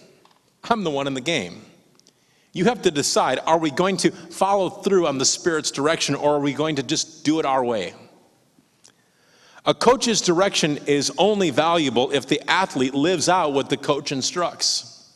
I'm 0.70 0.84
the 0.84 0.90
one 0.90 1.08
in 1.08 1.14
the 1.14 1.22
game. 1.22 1.62
You 2.52 2.66
have 2.66 2.82
to 2.82 2.92
decide 2.92 3.40
are 3.46 3.60
we 3.60 3.72
going 3.72 3.98
to 3.98 4.12
follow 4.12 4.70
through 4.70 5.08
on 5.08 5.18
the 5.18 5.26
Spirit's 5.26 5.72
direction 5.72 6.16
or 6.16 6.36
are 6.36 6.40
we 6.40 6.54
going 6.54 6.78
to 6.78 6.84
just 6.84 7.24
do 7.24 7.40
it 7.40 7.46
our 7.46 7.64
way? 7.64 7.94
A 9.66 9.74
coach's 9.74 10.22
direction 10.22 10.80
is 10.88 11.12
only 11.18 11.52
valuable 11.52 12.12
if 12.12 12.28
the 12.28 12.42
athlete 12.50 12.94
lives 12.94 13.30
out 13.30 13.54
what 13.54 13.70
the 13.70 13.78
coach 13.78 14.12
instructs. 14.12 15.14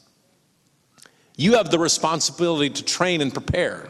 You 1.36 1.56
have 1.56 1.72
the 1.72 1.80
responsibility 1.80 2.70
to 2.70 2.84
train 2.84 3.22
and 3.22 3.34
prepare. 3.34 3.89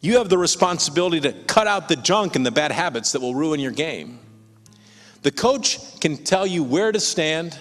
You 0.00 0.18
have 0.18 0.28
the 0.28 0.38
responsibility 0.38 1.20
to 1.20 1.32
cut 1.32 1.66
out 1.66 1.88
the 1.88 1.96
junk 1.96 2.36
and 2.36 2.46
the 2.46 2.50
bad 2.50 2.72
habits 2.72 3.12
that 3.12 3.20
will 3.20 3.34
ruin 3.34 3.60
your 3.60 3.72
game. 3.72 4.20
The 5.26 5.32
coach 5.32 5.98
can 5.98 6.18
tell 6.18 6.46
you 6.46 6.62
where 6.62 6.92
to 6.92 7.00
stand, 7.00 7.58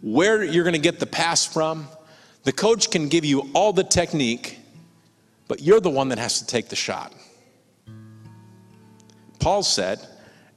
where 0.00 0.42
you're 0.42 0.64
going 0.64 0.72
to 0.72 0.78
get 0.78 0.98
the 0.98 1.04
pass 1.04 1.44
from. 1.44 1.86
The 2.44 2.52
coach 2.52 2.90
can 2.90 3.10
give 3.10 3.26
you 3.26 3.50
all 3.52 3.74
the 3.74 3.84
technique, 3.84 4.58
but 5.48 5.60
you're 5.60 5.80
the 5.80 5.90
one 5.90 6.08
that 6.08 6.18
has 6.18 6.38
to 6.38 6.46
take 6.46 6.70
the 6.70 6.74
shot. 6.74 7.12
Paul 9.38 9.62
said, 9.64 10.00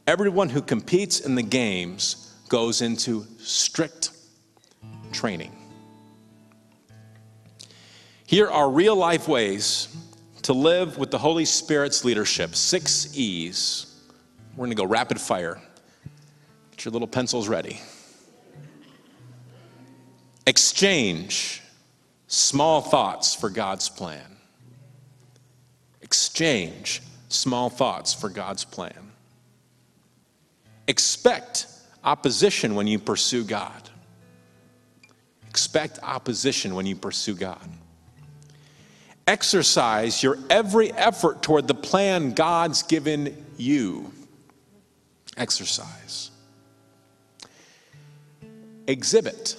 Everyone 0.07 0.47
who 0.47 0.61
competes 0.61 1.19
in 1.19 1.35
the 1.35 1.43
games 1.43 2.33
goes 2.47 2.81
into 2.81 3.25
strict 3.37 4.11
training. 5.11 5.51
Here 8.25 8.47
are 8.47 8.69
real 8.69 8.95
life 8.95 9.27
ways 9.27 9.93
to 10.43 10.53
live 10.53 10.97
with 10.97 11.11
the 11.11 11.17
Holy 11.17 11.43
Spirit's 11.43 12.05
leadership. 12.05 12.55
Six 12.55 13.17
E's. 13.17 14.01
We're 14.55 14.67
going 14.67 14.69
to 14.69 14.81
go 14.81 14.85
rapid 14.85 15.19
fire. 15.19 15.61
Get 16.79 16.85
your 16.85 16.93
little 16.93 17.09
pencils 17.09 17.49
ready. 17.49 17.81
Exchange 20.47 21.61
small 22.27 22.79
thoughts 22.79 23.35
for 23.35 23.49
God's 23.49 23.89
plan. 23.89 24.37
Exchange 26.01 27.01
small 27.27 27.69
thoughts 27.69 28.13
for 28.13 28.29
God's 28.29 28.63
plan. 28.63 29.11
Expect 30.87 31.67
opposition 32.05 32.75
when 32.75 32.87
you 32.87 32.97
pursue 32.97 33.43
God. 33.43 33.89
Expect 35.49 35.99
opposition 36.01 36.75
when 36.75 36.85
you 36.85 36.95
pursue 36.95 37.35
God. 37.35 37.69
Exercise 39.27 40.23
your 40.23 40.37
every 40.49 40.93
effort 40.93 41.43
toward 41.43 41.67
the 41.67 41.75
plan 41.75 42.31
God's 42.31 42.83
given 42.83 43.45
you. 43.57 44.13
Exercise. 45.35 46.31
Exhibit. 48.89 49.55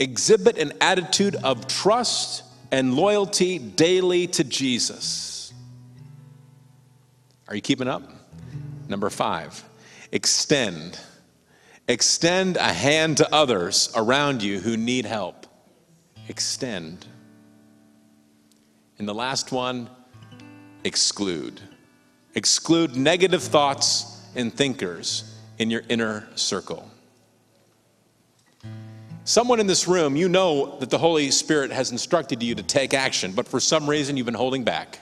Exhibit 0.00 0.58
an 0.58 0.72
attitude 0.80 1.36
of 1.36 1.68
trust 1.68 2.42
and 2.72 2.94
loyalty 2.94 3.60
daily 3.60 4.26
to 4.26 4.42
Jesus. 4.42 5.54
Are 7.46 7.54
you 7.54 7.62
keeping 7.62 7.86
up? 7.86 8.02
Number 8.88 9.08
five, 9.08 9.62
extend. 10.10 10.98
Extend 11.86 12.56
a 12.56 12.72
hand 12.72 13.18
to 13.18 13.32
others 13.32 13.92
around 13.94 14.42
you 14.42 14.58
who 14.58 14.76
need 14.76 15.04
help. 15.04 15.46
Extend. 16.28 17.06
And 18.98 19.06
the 19.06 19.14
last 19.14 19.52
one, 19.52 19.88
exclude. 20.82 21.60
Exclude 22.34 22.96
negative 22.96 23.44
thoughts 23.44 24.20
and 24.34 24.52
thinkers 24.52 25.38
in 25.58 25.70
your 25.70 25.82
inner 25.88 26.28
circle. 26.34 26.91
Someone 29.24 29.60
in 29.60 29.68
this 29.68 29.86
room, 29.86 30.16
you 30.16 30.28
know 30.28 30.76
that 30.80 30.90
the 30.90 30.98
Holy 30.98 31.30
Spirit 31.30 31.70
has 31.70 31.92
instructed 31.92 32.42
you 32.42 32.56
to 32.56 32.62
take 32.62 32.92
action, 32.92 33.32
but 33.32 33.46
for 33.46 33.60
some 33.60 33.88
reason 33.88 34.16
you've 34.16 34.26
been 34.26 34.34
holding 34.34 34.64
back. 34.64 34.98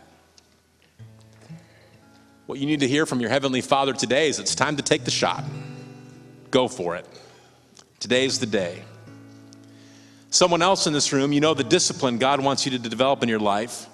What 2.44 2.59
you 2.59 2.66
need 2.66 2.80
to 2.80 2.88
hear 2.88 3.06
from 3.06 3.20
your 3.20 3.30
Heavenly 3.30 3.62
Father 3.62 3.94
today 3.94 4.28
is 4.28 4.38
it's 4.38 4.54
time 4.54 4.76
to 4.76 4.83
take 4.83 5.04
the 5.04 5.11
shot. 5.11 5.44
Go 6.50 6.68
for 6.68 6.96
it. 6.96 7.06
Today's 7.98 8.38
the 8.38 8.46
day. 8.46 8.83
Someone 10.30 10.61
else 10.61 10.87
in 10.87 10.92
this 10.92 11.12
room, 11.12 11.33
you 11.33 11.40
know 11.40 11.54
the 11.54 11.64
discipline 11.64 12.18
God 12.18 12.40
wants 12.40 12.66
you 12.66 12.72
to 12.72 12.78
develop 12.78 13.22
in 13.22 13.28
your 13.28 13.40
life, 13.40 13.87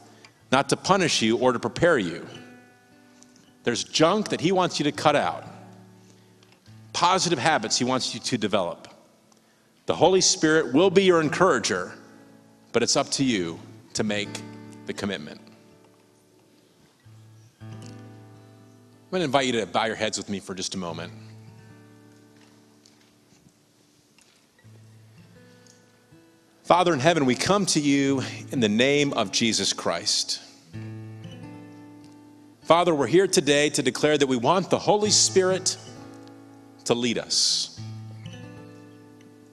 not 0.50 0.68
to 0.70 0.76
punish 0.76 1.22
you 1.22 1.38
or 1.38 1.52
to 1.52 1.58
prepare 1.58 1.98
you. 1.98 2.26
There's 3.62 3.84
junk 3.84 4.30
that 4.30 4.40
He 4.40 4.52
wants 4.52 4.80
you 4.80 4.84
to 4.84 4.92
cut 4.92 5.16
out, 5.16 5.44
positive 6.92 7.38
habits 7.38 7.78
He 7.78 7.84
wants 7.84 8.12
you 8.12 8.20
to 8.20 8.38
develop. 8.38 8.88
The 9.86 9.94
Holy 9.94 10.20
Spirit 10.20 10.74
will 10.74 10.90
be 10.90 11.04
your 11.04 11.20
encourager, 11.20 11.92
but 12.72 12.82
it's 12.82 12.96
up 12.96 13.08
to 13.12 13.24
you 13.24 13.58
to 13.94 14.02
make 14.02 14.28
the 14.86 14.92
commitment. 14.92 15.40
I'm 17.62 19.10
going 19.12 19.20
to 19.20 19.24
invite 19.24 19.46
you 19.46 19.52
to 19.52 19.66
bow 19.66 19.84
your 19.84 19.94
heads 19.94 20.18
with 20.18 20.28
me 20.28 20.40
for 20.40 20.54
just 20.54 20.74
a 20.74 20.78
moment. 20.78 21.12
Father 26.64 26.92
in 26.92 26.98
heaven, 26.98 27.24
we 27.24 27.36
come 27.36 27.64
to 27.66 27.80
you 27.80 28.22
in 28.50 28.58
the 28.58 28.68
name 28.68 29.12
of 29.12 29.30
Jesus 29.30 29.72
Christ. 29.72 30.42
Father, 32.62 32.92
we're 32.92 33.06
here 33.06 33.28
today 33.28 33.70
to 33.70 33.84
declare 33.84 34.18
that 34.18 34.26
we 34.26 34.36
want 34.36 34.68
the 34.68 34.78
Holy 34.80 35.10
Spirit 35.10 35.76
to 36.86 36.94
lead 36.94 37.18
us. 37.18 37.80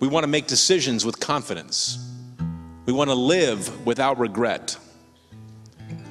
We 0.03 0.09
want 0.09 0.25
to 0.25 0.27
make 0.27 0.47
decisions 0.47 1.05
with 1.05 1.21
confidence. 1.21 1.97
We 2.85 2.91
want 2.91 3.09
to 3.09 3.13
live 3.13 3.85
without 3.85 4.19
regret. 4.19 4.77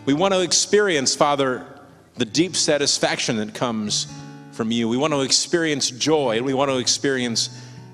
We 0.06 0.14
want 0.14 0.32
to 0.32 0.40
experience, 0.40 1.14
Father, 1.14 1.66
the 2.14 2.24
deep 2.24 2.56
satisfaction 2.56 3.36
that 3.36 3.52
comes 3.52 4.06
from 4.52 4.70
you. 4.70 4.88
We 4.88 4.96
want 4.96 5.12
to 5.12 5.20
experience 5.20 5.90
joy 5.90 6.38
and 6.38 6.46
we 6.46 6.54
want 6.54 6.70
to 6.70 6.78
experience 6.78 7.50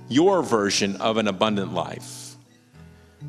your 0.08 0.40
version 0.40 0.94
of 0.98 1.16
an 1.16 1.26
abundant 1.26 1.74
life. 1.74 2.36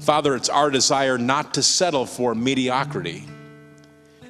Father, 0.01 0.35
it's 0.35 0.49
our 0.49 0.69
desire 0.69 1.17
not 1.17 1.55
to 1.55 1.63
settle 1.63 2.05
for 2.05 2.35
mediocrity. 2.35 3.23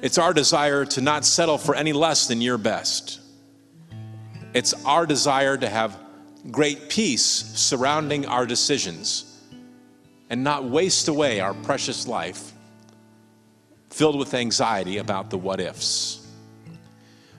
It's 0.00 0.16
our 0.16 0.32
desire 0.32 0.86
to 0.86 1.02
not 1.02 1.26
settle 1.26 1.58
for 1.58 1.74
any 1.74 1.92
less 1.92 2.26
than 2.26 2.40
your 2.40 2.56
best. 2.56 3.20
It's 4.54 4.72
our 4.86 5.04
desire 5.04 5.58
to 5.58 5.68
have 5.68 5.94
great 6.50 6.88
peace 6.88 7.22
surrounding 7.22 8.26
our 8.26 8.46
decisions 8.46 9.42
and 10.30 10.42
not 10.42 10.64
waste 10.64 11.08
away 11.08 11.40
our 11.40 11.54
precious 11.54 12.06
life 12.06 12.52
filled 13.90 14.18
with 14.18 14.32
anxiety 14.34 14.98
about 14.98 15.30
the 15.30 15.36
what 15.36 15.60
ifs. 15.60 16.26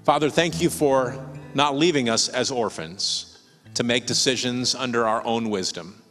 Father, 0.04 0.30
thank 0.30 0.62
you 0.62 0.70
for 0.70 1.16
not 1.54 1.76
leaving 1.76 2.10
us 2.10 2.28
as 2.30 2.52
orphans 2.52 3.40
to 3.74 3.84
make 3.84 4.06
decisions 4.06 4.76
under 4.76 5.08
our 5.08 5.24
own 5.26 5.50
wisdom. 5.50 6.02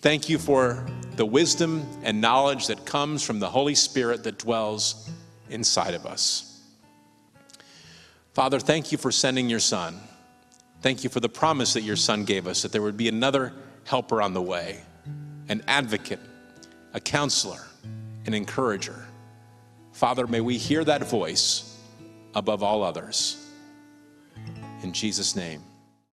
Thank 0.00 0.28
you 0.28 0.38
for 0.38 0.86
the 1.16 1.26
wisdom 1.26 1.86
and 2.02 2.20
knowledge 2.20 2.66
that 2.68 2.84
comes 2.84 3.22
from 3.22 3.40
the 3.40 3.48
Holy 3.48 3.74
Spirit 3.74 4.22
that 4.24 4.38
dwells 4.38 5.10
inside 5.50 5.94
of 5.94 6.06
us. 6.06 6.62
Father, 8.34 8.60
thank 8.60 8.92
you 8.92 8.98
for 8.98 9.10
sending 9.10 9.48
your 9.48 9.60
Son 9.60 10.00
Thank 10.84 11.02
you 11.02 11.08
for 11.08 11.20
the 11.20 11.30
promise 11.30 11.72
that 11.72 11.80
your 11.80 11.96
son 11.96 12.26
gave 12.26 12.46
us 12.46 12.60
that 12.60 12.70
there 12.70 12.82
would 12.82 12.98
be 12.98 13.08
another 13.08 13.54
helper 13.84 14.20
on 14.20 14.34
the 14.34 14.42
way, 14.42 14.82
an 15.48 15.64
advocate, 15.66 16.20
a 16.92 17.00
counselor, 17.00 17.62
an 18.26 18.34
encourager. 18.34 19.06
Father, 19.92 20.26
may 20.26 20.42
we 20.42 20.58
hear 20.58 20.84
that 20.84 21.08
voice 21.08 21.78
above 22.34 22.62
all 22.62 22.82
others. 22.82 23.48
In 24.82 24.92
Jesus' 24.92 25.34
name. 25.34 25.62